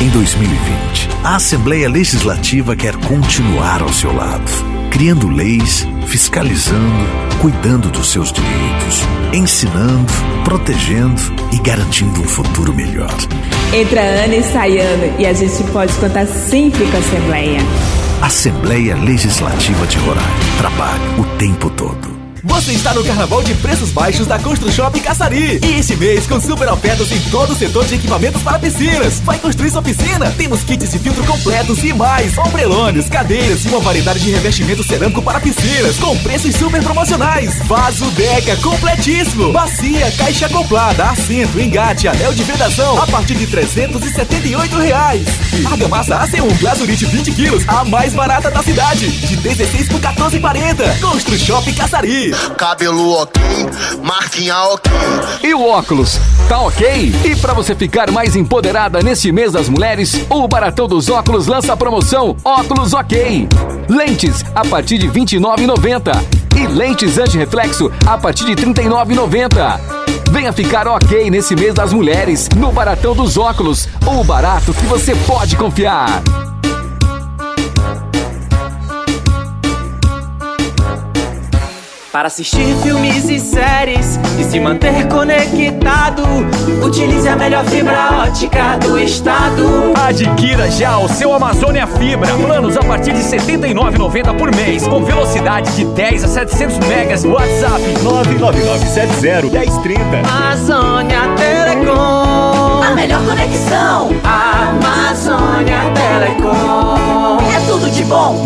Em 0.00 0.08
2020, 0.08 1.08
a 1.22 1.36
Assembleia 1.36 1.88
Legislativa 1.88 2.74
quer 2.74 2.96
continuar 2.96 3.80
ao 3.82 3.92
seu 3.92 4.12
lado, 4.12 4.50
criando 4.90 5.28
leis, 5.28 5.86
fiscalizando, 6.06 7.06
cuidando 7.40 7.90
dos 7.90 8.10
seus 8.10 8.32
direitos, 8.32 9.02
ensinando, 9.32 10.12
protegendo 10.42 11.20
e 11.52 11.58
garantindo 11.58 12.20
um 12.20 12.24
futuro 12.24 12.74
melhor. 12.74 13.14
Entra 13.72 14.00
Ana 14.00 14.34
e 14.34 14.42
sai 14.42 14.78
Ana 14.78 15.06
e 15.16 15.26
a 15.26 15.32
gente 15.32 15.62
pode 15.70 15.92
contar 15.94 16.26
sempre 16.26 16.84
com 16.86 16.96
a 16.96 17.00
Assembleia. 17.00 17.60
Assembleia 18.20 18.96
Legislativa 18.96 19.86
de 19.86 19.96
Roraima. 19.98 20.28
Trabalho 20.58 21.20
o 21.20 21.24
tempo 21.38 21.70
todo. 21.70 22.09
Você 22.42 22.72
está 22.72 22.94
no 22.94 23.04
Carnaval 23.04 23.42
de 23.42 23.54
Preços 23.54 23.90
Baixos 23.90 24.26
da 24.26 24.38
Construshop 24.38 24.98
Caçari. 25.00 25.60
E 25.62 25.78
esse 25.78 25.94
mês 25.96 26.26
com 26.26 26.40
super 26.40 26.68
ofertas 26.70 27.12
em 27.12 27.20
todo 27.30 27.52
o 27.52 27.56
setor 27.56 27.84
de 27.84 27.96
equipamentos 27.96 28.42
para 28.42 28.58
piscinas. 28.58 29.20
Vai 29.20 29.38
construir 29.38 29.70
sua 29.70 29.82
piscina? 29.82 30.30
Temos 30.38 30.62
kits 30.64 30.90
de 30.90 30.98
filtro 30.98 31.22
completos 31.24 31.84
e 31.84 31.92
mais. 31.92 32.38
Ombrelões, 32.38 33.08
cadeiras 33.10 33.64
e 33.64 33.68
uma 33.68 33.80
variedade 33.80 34.20
de 34.20 34.30
revestimento 34.30 34.82
cerâmico 34.82 35.20
para 35.20 35.38
piscinas. 35.38 35.98
Com 35.98 36.16
preços 36.18 36.54
super 36.56 36.82
promocionais. 36.82 37.58
Vaso 37.66 38.06
Deca 38.12 38.56
completíssimo. 38.56 39.52
Bacia, 39.52 40.10
caixa 40.12 40.46
acoplada, 40.46 41.10
assento, 41.10 41.60
engate, 41.60 42.08
anel 42.08 42.32
de 42.32 42.42
vedação. 42.44 43.02
A 43.02 43.06
partir 43.06 43.34
de 43.34 43.46
378 43.46 44.76
reais. 44.76 45.26
E 45.52 45.66
argamassa 45.66 46.18
AC1 46.20 46.58
Glazurite 46.58 47.04
20 47.04 47.32
quilos. 47.32 47.68
A 47.68 47.84
mais 47.84 48.14
barata 48.14 48.50
da 48.50 48.62
cidade. 48.62 49.10
De 49.10 49.36
16 49.36 49.88
por 49.88 50.00
14,40. 50.00 51.00
Construshop 51.00 51.70
Caçari. 51.74 52.29
Cabelo 52.56 53.14
ok, 53.14 53.42
marquinha 54.02 54.56
ok. 54.64 54.92
E 55.42 55.54
o 55.54 55.66
óculos, 55.66 56.18
tá 56.48 56.60
ok? 56.60 57.14
E 57.24 57.36
para 57.36 57.52
você 57.52 57.74
ficar 57.74 58.10
mais 58.10 58.36
empoderada 58.36 59.02
neste 59.02 59.32
mês 59.32 59.52
das 59.52 59.68
mulheres, 59.68 60.14
o 60.28 60.46
Baratão 60.46 60.86
dos 60.86 61.08
Óculos 61.08 61.46
lança 61.46 61.72
a 61.72 61.76
promoção 61.76 62.36
Óculos 62.44 62.92
Ok. 62.92 63.48
Lentes 63.88 64.44
a 64.54 64.64
partir 64.64 64.98
de 64.98 65.06
R$ 65.06 65.20
29,90 65.20 66.40
e 66.56 66.66
lentes 66.66 67.18
anti-reflexo 67.18 67.90
a 68.06 68.18
partir 68.18 68.44
de 68.44 68.64
R$ 68.64 68.72
39,90. 68.72 69.80
Venha 70.30 70.52
ficar 70.52 70.86
ok 70.86 71.30
nesse 71.30 71.56
mês 71.56 71.74
das 71.74 71.92
mulheres 71.92 72.48
no 72.56 72.70
Baratão 72.70 73.14
dos 73.14 73.36
Óculos, 73.36 73.88
o 74.06 74.22
barato 74.22 74.72
que 74.72 74.86
você 74.86 75.14
pode 75.26 75.56
confiar. 75.56 76.22
Para 82.12 82.26
assistir 82.26 82.74
filmes 82.82 83.30
e 83.30 83.38
séries 83.38 84.18
e 84.40 84.42
se 84.42 84.58
manter 84.58 85.06
conectado, 85.06 86.24
utilize 86.84 87.28
a 87.28 87.36
melhor 87.36 87.64
fibra 87.66 88.24
ótica 88.26 88.76
do 88.78 88.98
estado. 88.98 89.92
Adquira 89.94 90.68
já 90.72 90.98
o 90.98 91.08
seu 91.08 91.32
Amazônia 91.32 91.86
Fibra. 91.86 92.34
Planos 92.34 92.76
a 92.76 92.82
partir 92.82 93.12
de 93.12 93.22
R$ 93.22 93.38
79,90 93.38 94.36
por 94.36 94.52
mês, 94.56 94.88
com 94.88 95.04
velocidade 95.04 95.70
de 95.76 95.84
10 95.84 96.24
a 96.24 96.28
700 96.28 96.78
megas. 96.88 97.24
WhatsApp 97.24 97.80
999701030. 98.02 100.00
Amazônia 100.28 101.20
Telecom. 101.36 102.82
A 102.82 102.90
melhor 102.96 103.24
conexão. 103.24 104.10
Amazônia 104.24 105.78
Telecom. 105.94 107.38
É 107.54 107.60
tudo 107.68 107.88
de 107.88 108.02
bom. 108.02 108.44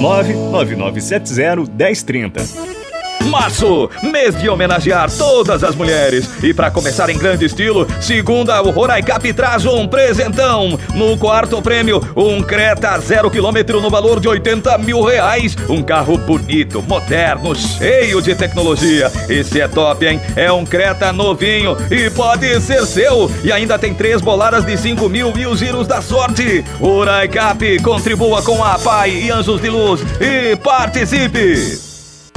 999701030. 0.53 2.74
Março, 3.23 3.91
mês 4.03 4.39
de 4.39 4.49
homenagear 4.49 5.11
todas 5.11 5.65
as 5.65 5.75
mulheres. 5.75 6.29
E 6.43 6.53
para 6.53 6.71
começar 6.71 7.11
em 7.11 7.19
grande 7.19 7.45
estilo, 7.45 7.87
segunda, 8.01 8.63
o 8.63 8.71
Roraicap 8.71 9.33
traz 9.33 9.65
um 9.65 9.89
presentão. 9.89 10.79
No 10.95 11.17
quarto 11.17 11.61
prêmio, 11.63 12.01
um 12.17 12.43
Creta 12.43 12.99
zero 12.99 13.31
quilômetro 13.31 13.81
no 13.81 13.91
valor 13.91 14.21
de 14.21 14.29
80 14.29 14.79
mil 14.79 15.03
reais. 15.03 15.57
Um 15.69 15.83
carro 15.83 16.17
bonito, 16.19 16.83
moderno, 16.83 17.55
cheio 17.55 18.21
de 18.21 18.35
tecnologia. 18.35 19.11
Esse 19.29 19.61
é 19.61 19.69
top, 19.69 20.07
hein? 20.07 20.21
É 20.37 20.53
um 20.53 20.65
Creta 20.65 21.13
novinho 21.13 21.77
e 21.91 22.11
pode 22.11 22.61
ser 22.61 22.85
seu. 22.87 23.31
E 23.43 23.51
ainda 23.51 23.79
tem 23.79 23.95
três 23.95 24.21
boladas 24.21 24.65
de 24.65 24.77
5 24.77 25.09
mil 25.09 25.33
e 25.37 25.47
os 25.47 25.59
giros 25.59 25.87
da 25.87 26.01
sorte. 26.03 26.65
Roraicap, 26.79 27.83
contribua 27.83 28.43
com 28.43 28.63
a 28.63 28.79
PAI 28.79 29.11
e 29.11 29.31
Anjos 29.31 29.61
de 29.61 29.71
Luz 29.71 30.01
e 30.21 30.57
participe! 30.57 31.94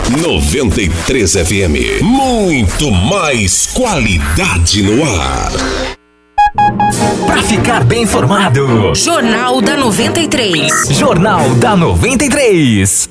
93 0.10 1.34
FM. 1.34 2.02
Muito 2.02 2.89
mais 2.89 3.67
qualidade 3.67 4.82
no 4.82 5.04
ar. 5.04 5.52
Para 7.26 7.43
ficar 7.43 7.84
bem 7.84 8.04
informado. 8.04 8.96
Jornal 8.96 9.62
da 9.62 9.76
93. 9.76 10.88
Jornal 10.91 11.50
da 11.56 11.76
93. 11.76 13.10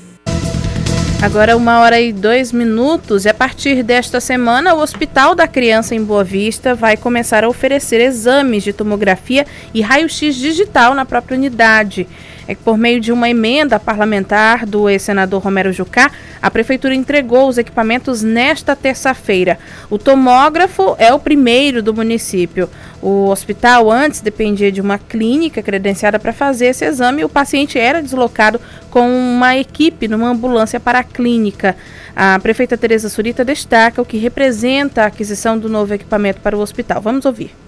Agora, 1.21 1.55
uma 1.55 1.81
hora 1.81 2.01
e 2.01 2.15
dois 2.15 2.51
minutos, 2.51 3.27
e 3.27 3.29
a 3.29 3.35
partir 3.35 3.83
desta 3.83 4.19
semana, 4.19 4.75
o 4.75 4.81
Hospital 4.81 5.35
da 5.35 5.47
Criança 5.47 5.95
em 5.95 6.03
Boa 6.03 6.25
Vista 6.25 6.75
vai 6.75 6.97
começar 6.97 7.45
a 7.45 7.49
oferecer 7.49 8.01
exames 8.01 8.63
de 8.65 8.73
tomografia 8.73 9.47
e 9.75 9.83
raio-x 9.83 10.35
digital 10.35 10.95
na 10.95 11.05
própria 11.05 11.37
unidade. 11.37 12.09
É 12.49 12.55
que 12.55 12.63
por 12.63 12.79
meio 12.79 13.01
de 13.01 13.11
uma 13.11 13.29
emenda 13.29 13.79
parlamentar 13.79 14.65
do 14.65 14.89
ex-senador 14.89 15.43
Romero 15.43 15.73
Jucá, 15.73 16.11
a 16.41 16.51
prefeitura 16.51 16.95
entregou 16.95 17.49
os 17.49 17.59
equipamentos 17.59 18.23
nesta 18.23 18.77
terça-feira. 18.77 19.59
O 19.91 19.99
tomógrafo 19.99 20.95
é 20.99 21.13
o 21.13 21.19
primeiro 21.19 21.83
do 21.83 21.93
município. 21.93 22.71
O 23.03 23.29
hospital 23.29 23.91
antes 23.91 24.21
dependia 24.21 24.71
de 24.71 24.81
uma 24.81 24.99
clínica 24.99 25.63
credenciada 25.63 26.19
para 26.19 26.33
fazer 26.33 26.67
esse 26.67 26.85
exame 26.85 27.23
e 27.23 27.25
o 27.25 27.29
paciente 27.29 27.79
era 27.79 28.03
deslocado 28.03 28.61
com 28.91 29.09
uma 29.09 29.57
equipe 29.57 30.09
numa 30.09 30.29
ambulância 30.29 30.79
para 30.79 31.01
a 31.01 31.05
clínica. 31.05 31.77
A 32.15 32.39
prefeita 32.39 32.79
Tereza 32.79 33.09
Surita 33.09 33.45
destaca 33.45 34.01
o 34.01 34.07
que 34.07 34.17
representa 34.17 35.03
a 35.03 35.07
aquisição 35.07 35.59
do 35.59 35.69
novo 35.69 35.93
equipamento 35.93 36.41
para 36.41 36.57
o 36.57 36.61
hospital. 36.61 37.03
Vamos 37.03 37.27
ouvir. 37.27 37.66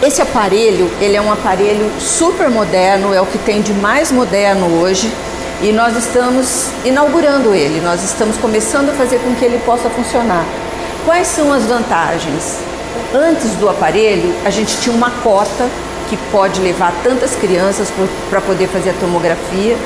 Esse 0.00 0.22
aparelho, 0.22 0.88
ele 1.00 1.16
é 1.16 1.20
um 1.20 1.32
aparelho 1.32 1.90
super 1.98 2.48
moderno, 2.48 3.12
é 3.12 3.20
o 3.20 3.26
que 3.26 3.36
tem 3.36 3.60
de 3.60 3.72
mais 3.72 4.12
moderno 4.12 4.80
hoje 4.80 5.12
e 5.60 5.72
nós 5.72 5.96
estamos 5.96 6.68
inaugurando 6.84 7.52
ele, 7.52 7.80
nós 7.80 8.04
estamos 8.04 8.36
começando 8.36 8.90
a 8.90 8.92
fazer 8.92 9.18
com 9.18 9.34
que 9.34 9.44
ele 9.44 9.58
possa 9.66 9.90
funcionar. 9.90 10.44
Quais 11.04 11.26
são 11.26 11.52
as 11.52 11.64
vantagens? 11.64 12.58
Antes 13.12 13.50
do 13.56 13.68
aparelho, 13.68 14.32
a 14.44 14.50
gente 14.50 14.76
tinha 14.80 14.94
uma 14.94 15.10
cota 15.10 15.68
que 16.08 16.16
pode 16.30 16.60
levar 16.60 16.92
tantas 17.02 17.34
crianças 17.34 17.92
para 18.30 18.40
poder 18.40 18.68
fazer 18.68 18.90
a 18.90 18.94
tomografia 18.94 19.76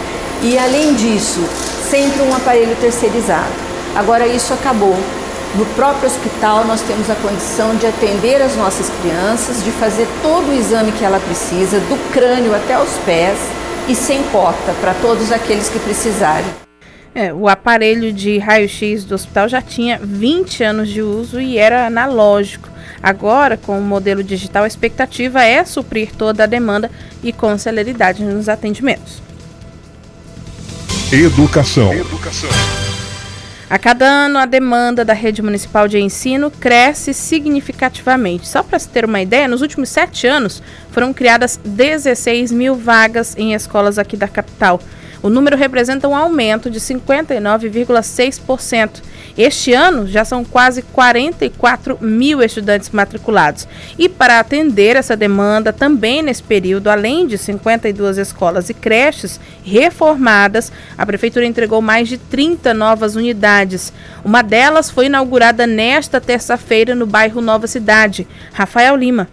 e, 0.42 0.58
além 0.58 0.92
disso, 0.92 1.40
sempre 1.88 2.20
um 2.20 2.36
aparelho 2.36 2.76
terceirizado. 2.76 3.52
Agora 3.96 4.26
isso 4.26 4.52
acabou. 4.52 4.96
No 5.54 5.66
próprio 5.74 6.06
hospital, 6.06 6.64
nós 6.64 6.80
temos 6.80 7.10
a 7.10 7.14
condição 7.14 7.76
de 7.76 7.86
atender 7.86 8.40
as 8.40 8.56
nossas 8.56 8.88
crianças, 9.00 9.62
de 9.62 9.70
fazer 9.70 10.08
todo 10.22 10.48
o 10.48 10.54
exame 10.54 10.92
que 10.92 11.04
ela 11.04 11.20
precisa, 11.20 11.78
do 11.78 12.10
crânio 12.10 12.54
até 12.54 12.80
os 12.80 12.96
pés 13.04 13.38
e 13.86 13.94
sem 13.94 14.22
cota, 14.24 14.72
para 14.80 14.94
todos 14.94 15.30
aqueles 15.30 15.68
que 15.68 15.78
precisarem. 15.78 16.46
É, 17.14 17.34
o 17.34 17.46
aparelho 17.46 18.10
de 18.10 18.38
raio-x 18.38 19.04
do 19.04 19.14
hospital 19.14 19.46
já 19.46 19.60
tinha 19.60 20.00
20 20.02 20.64
anos 20.64 20.88
de 20.88 21.02
uso 21.02 21.38
e 21.38 21.58
era 21.58 21.86
analógico. 21.86 22.70
Agora, 23.02 23.58
com 23.58 23.78
o 23.78 23.82
modelo 23.82 24.24
digital, 24.24 24.64
a 24.64 24.66
expectativa 24.66 25.44
é 25.44 25.62
suprir 25.66 26.14
toda 26.16 26.44
a 26.44 26.46
demanda 26.46 26.90
e 27.22 27.30
com 27.30 27.58
celeridade 27.58 28.24
nos 28.24 28.48
atendimentos. 28.48 29.20
Educação. 31.12 31.92
Educação. 31.92 32.48
A 33.72 33.78
cada 33.78 34.04
ano, 34.04 34.38
a 34.38 34.44
demanda 34.44 35.02
da 35.02 35.14
rede 35.14 35.40
municipal 35.40 35.88
de 35.88 35.98
ensino 35.98 36.50
cresce 36.50 37.14
significativamente. 37.14 38.46
Só 38.46 38.62
para 38.62 38.78
se 38.78 38.86
ter 38.86 39.06
uma 39.06 39.22
ideia, 39.22 39.48
nos 39.48 39.62
últimos 39.62 39.88
sete 39.88 40.26
anos 40.26 40.62
foram 40.90 41.10
criadas 41.10 41.58
16 41.64 42.52
mil 42.52 42.74
vagas 42.74 43.34
em 43.34 43.54
escolas 43.54 43.98
aqui 43.98 44.14
da 44.14 44.28
capital. 44.28 44.78
O 45.22 45.30
número 45.30 45.56
representa 45.56 46.06
um 46.06 46.14
aumento 46.14 46.68
de 46.68 46.80
59,6%. 46.80 49.00
Este 49.36 49.72
ano 49.72 50.06
já 50.06 50.24
são 50.24 50.44
quase 50.44 50.82
44 50.82 51.98
mil 52.00 52.42
estudantes 52.42 52.90
matriculados. 52.90 53.66
E 53.98 54.08
para 54.08 54.38
atender 54.38 54.96
essa 54.96 55.16
demanda, 55.16 55.72
também 55.72 56.22
nesse 56.22 56.42
período, 56.42 56.88
além 56.88 57.26
de 57.26 57.38
52 57.38 58.18
escolas 58.18 58.68
e 58.68 58.74
creches 58.74 59.40
reformadas, 59.64 60.70
a 60.96 61.06
Prefeitura 61.06 61.46
entregou 61.46 61.80
mais 61.80 62.08
de 62.08 62.18
30 62.18 62.74
novas 62.74 63.16
unidades. 63.16 63.92
Uma 64.24 64.42
delas 64.42 64.90
foi 64.90 65.06
inaugurada 65.06 65.66
nesta 65.66 66.20
terça-feira 66.20 66.94
no 66.94 67.06
bairro 67.06 67.40
Nova 67.40 67.66
Cidade. 67.66 68.26
Rafael 68.52 68.96
Lima. 68.96 69.28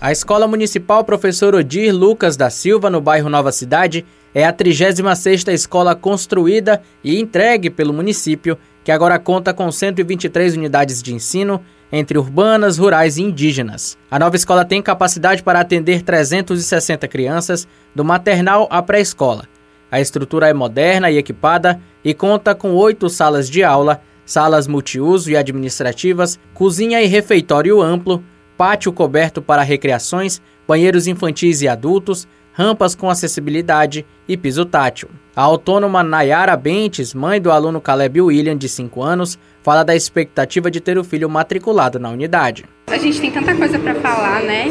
A 0.00 0.12
Escola 0.12 0.46
Municipal 0.46 1.02
Professor 1.02 1.56
Odir 1.56 1.92
Lucas 1.92 2.36
da 2.36 2.50
Silva, 2.50 2.88
no 2.88 3.00
bairro 3.00 3.28
Nova 3.28 3.50
Cidade, 3.50 4.06
é 4.32 4.44
a 4.44 4.52
36ª 4.52 5.52
escola 5.52 5.96
construída 5.96 6.80
e 7.02 7.18
entregue 7.18 7.68
pelo 7.68 7.92
município, 7.92 8.56
que 8.88 8.92
agora 8.92 9.18
conta 9.18 9.52
com 9.52 9.70
123 9.70 10.56
unidades 10.56 11.02
de 11.02 11.12
ensino, 11.12 11.60
entre 11.92 12.16
urbanas, 12.16 12.78
rurais 12.78 13.18
e 13.18 13.22
indígenas. 13.22 13.98
A 14.10 14.18
nova 14.18 14.34
escola 14.34 14.64
tem 14.64 14.80
capacidade 14.80 15.42
para 15.42 15.60
atender 15.60 16.00
360 16.00 17.06
crianças, 17.06 17.68
do 17.94 18.02
maternal 18.02 18.66
à 18.70 18.80
pré-escola. 18.80 19.44
A 19.90 20.00
estrutura 20.00 20.48
é 20.48 20.54
moderna 20.54 21.10
e 21.10 21.18
equipada 21.18 21.78
e 22.02 22.14
conta 22.14 22.54
com 22.54 22.72
oito 22.72 23.10
salas 23.10 23.50
de 23.50 23.62
aula, 23.62 24.00
salas 24.24 24.66
multiuso 24.66 25.30
e 25.30 25.36
administrativas, 25.36 26.40
cozinha 26.54 27.02
e 27.02 27.06
refeitório 27.06 27.82
amplo, 27.82 28.24
pátio 28.56 28.90
coberto 28.90 29.42
para 29.42 29.60
recreações, 29.60 30.40
banheiros 30.66 31.06
infantis 31.06 31.60
e 31.60 31.68
adultos, 31.68 32.26
rampas 32.58 32.96
com 32.96 33.08
acessibilidade 33.08 34.04
e 34.26 34.36
piso 34.36 34.64
tátil. 34.64 35.08
A 35.36 35.42
autônoma 35.42 36.02
Nayara 36.02 36.56
Bentes, 36.56 37.14
mãe 37.14 37.40
do 37.40 37.52
aluno 37.52 37.80
Caleb 37.80 38.20
William, 38.20 38.56
de 38.56 38.68
5 38.68 39.00
anos, 39.00 39.38
fala 39.62 39.84
da 39.84 39.94
expectativa 39.94 40.68
de 40.68 40.80
ter 40.80 40.98
o 40.98 41.04
filho 41.04 41.30
matriculado 41.30 42.00
na 42.00 42.10
unidade. 42.10 42.64
A 42.88 42.98
gente 42.98 43.20
tem 43.20 43.30
tanta 43.30 43.54
coisa 43.54 43.78
para 43.78 43.94
falar, 43.94 44.42
né? 44.42 44.64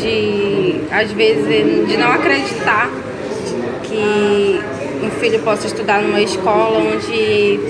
De, 0.00 0.80
às 0.90 1.12
vezes, 1.12 1.86
de 1.86 1.96
não 1.98 2.10
acreditar 2.10 2.88
que 3.84 4.58
um 5.02 5.10
filho 5.10 5.40
possa 5.40 5.66
estudar 5.66 6.02
numa 6.02 6.20
escola 6.20 6.78
onde 6.78 7.60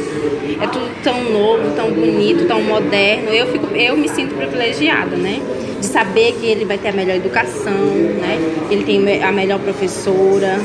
é 0.61 0.67
tudo 0.67 1.03
tão 1.03 1.23
novo, 1.25 1.75
tão 1.75 1.91
bonito, 1.93 2.47
tão 2.47 2.63
moderno. 2.63 3.31
Eu, 3.31 3.47
fico, 3.49 3.67
eu 3.75 3.97
me 3.97 4.09
sinto 4.09 4.35
privilegiada, 4.35 5.17
né? 5.17 5.41
De 5.81 5.87
saber 5.87 6.33
que 6.33 6.47
ele 6.47 6.65
vai 6.65 6.79
ter 6.79 6.89
a 6.89 6.93
melhor 6.93 7.17
educação, 7.17 7.73
né? 7.73 8.39
Ele 8.71 8.85
tem 8.85 9.23
a 9.23 9.33
melhor 9.33 9.59
professora. 9.61 10.59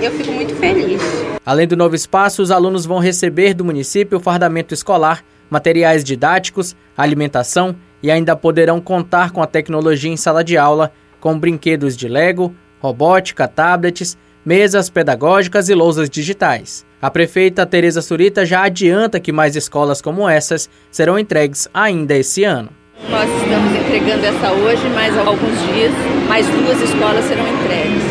Eu 0.00 0.10
fico 0.12 0.32
muito 0.32 0.54
feliz. 0.56 1.00
Além 1.44 1.66
do 1.66 1.76
novo 1.76 1.94
espaço, 1.94 2.42
os 2.42 2.50
alunos 2.50 2.84
vão 2.84 2.98
receber 2.98 3.54
do 3.54 3.64
município 3.64 4.18
o 4.18 4.20
fardamento 4.20 4.74
escolar, 4.74 5.24
materiais 5.48 6.04
didáticos, 6.04 6.76
alimentação 6.96 7.74
e 8.02 8.10
ainda 8.10 8.34
poderão 8.34 8.80
contar 8.80 9.30
com 9.30 9.42
a 9.42 9.46
tecnologia 9.46 10.10
em 10.10 10.16
sala 10.16 10.42
de 10.42 10.56
aula, 10.56 10.92
com 11.20 11.38
brinquedos 11.38 11.96
de 11.96 12.08
Lego, 12.08 12.54
robótica, 12.80 13.46
tablets 13.46 14.16
mesas 14.44 14.90
pedagógicas 14.90 15.68
e 15.68 15.74
lousas 15.74 16.08
digitais. 16.10 16.84
A 17.00 17.10
prefeita 17.10 17.66
Tereza 17.66 18.00
Surita 18.00 18.46
já 18.46 18.62
adianta 18.62 19.18
que 19.18 19.32
mais 19.32 19.56
escolas 19.56 20.00
como 20.00 20.28
essas 20.28 20.68
serão 20.90 21.18
entregues 21.18 21.68
ainda 21.74 22.14
esse 22.14 22.44
ano. 22.44 22.70
Nós 23.10 23.28
estamos 23.42 23.74
entregando 23.74 24.24
essa 24.24 24.52
hoje, 24.52 24.88
mas 24.94 25.16
há 25.16 25.20
alguns 25.20 25.58
dias 25.72 25.92
mais 26.28 26.46
duas 26.46 26.80
escolas 26.80 27.24
serão 27.24 27.44
entregues. 27.46 28.02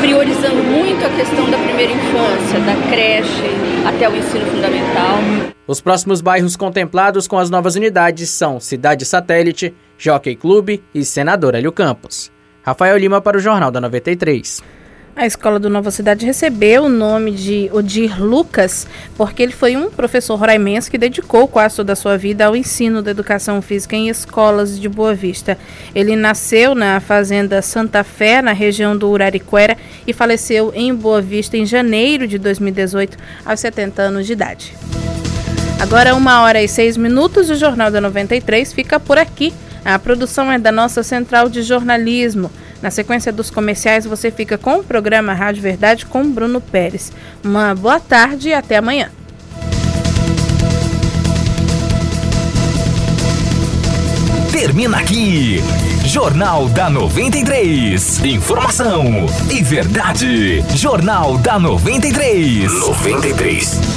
Priorizando 0.00 0.62
muito 0.64 1.04
a 1.04 1.10
questão 1.10 1.48
da 1.50 1.58
primeira 1.58 1.92
infância, 1.92 2.60
da 2.60 2.88
creche 2.90 3.86
até 3.86 4.08
o 4.08 4.16
ensino 4.16 4.44
fundamental. 4.46 5.18
Os 5.66 5.80
próximos 5.80 6.20
bairros 6.20 6.56
contemplados 6.56 7.26
com 7.26 7.38
as 7.38 7.50
novas 7.50 7.76
unidades 7.76 8.28
são 8.30 8.60
Cidade 8.60 9.04
Satélite, 9.04 9.74
Jockey 9.98 10.36
Clube 10.36 10.82
e 10.94 11.04
Senador 11.04 11.54
Hélio 11.54 11.72
Campos. 11.72 12.30
Rafael 12.62 12.96
Lima 12.98 13.20
para 13.20 13.36
o 13.36 13.40
Jornal 13.40 13.70
da 13.70 13.80
93. 13.80 14.62
A 15.18 15.24
escola 15.24 15.58
do 15.58 15.70
Nova 15.70 15.90
Cidade 15.90 16.26
recebeu 16.26 16.84
o 16.84 16.88
nome 16.90 17.30
de 17.30 17.70
Odir 17.72 18.22
Lucas, 18.22 18.86
porque 19.16 19.42
ele 19.42 19.52
foi 19.52 19.74
um 19.74 19.88
professor 19.88 20.36
roraimense 20.36 20.90
que 20.90 20.98
dedicou 20.98 21.48
quase 21.48 21.76
toda 21.76 21.94
a 21.94 21.96
sua 21.96 22.18
vida 22.18 22.44
ao 22.44 22.54
ensino 22.54 23.00
da 23.00 23.12
educação 23.12 23.62
física 23.62 23.96
em 23.96 24.10
escolas 24.10 24.78
de 24.78 24.90
Boa 24.90 25.14
Vista. 25.14 25.56
Ele 25.94 26.14
nasceu 26.14 26.74
na 26.74 27.00
fazenda 27.00 27.62
Santa 27.62 28.04
Fé, 28.04 28.42
na 28.42 28.52
região 28.52 28.94
do 28.94 29.08
Urariquera, 29.08 29.78
e 30.06 30.12
faleceu 30.12 30.70
em 30.74 30.94
Boa 30.94 31.22
Vista 31.22 31.56
em 31.56 31.64
janeiro 31.64 32.28
de 32.28 32.36
2018, 32.36 33.16
aos 33.42 33.58
70 33.58 34.02
anos 34.02 34.26
de 34.26 34.34
idade. 34.34 34.74
Agora, 35.80 36.14
uma 36.14 36.42
hora 36.42 36.62
e 36.62 36.68
seis 36.68 36.94
minutos, 36.98 37.48
o 37.48 37.54
Jornal 37.54 37.90
da 37.90 38.02
93 38.02 38.70
fica 38.70 39.00
por 39.00 39.16
aqui. 39.16 39.54
A 39.82 39.98
produção 39.98 40.52
é 40.52 40.58
da 40.58 40.70
nossa 40.70 41.02
central 41.02 41.48
de 41.48 41.62
jornalismo. 41.62 42.50
Na 42.82 42.90
sequência 42.90 43.32
dos 43.32 43.50
comerciais, 43.50 44.04
você 44.04 44.30
fica 44.30 44.58
com 44.58 44.80
o 44.80 44.84
programa 44.84 45.32
Rádio 45.32 45.62
Verdade 45.62 46.06
com 46.06 46.30
Bruno 46.30 46.60
Pérez. 46.60 47.12
Uma 47.42 47.74
boa 47.74 47.98
tarde 48.00 48.50
e 48.50 48.54
até 48.54 48.76
amanhã. 48.76 49.10
Termina 54.52 54.98
aqui. 54.98 55.62
Jornal 56.06 56.68
da 56.68 56.88
93. 56.88 58.24
Informação 58.24 59.26
e 59.50 59.62
verdade. 59.62 60.64
Jornal 60.74 61.36
da 61.38 61.58
93. 61.58 62.72
93. 62.72 63.95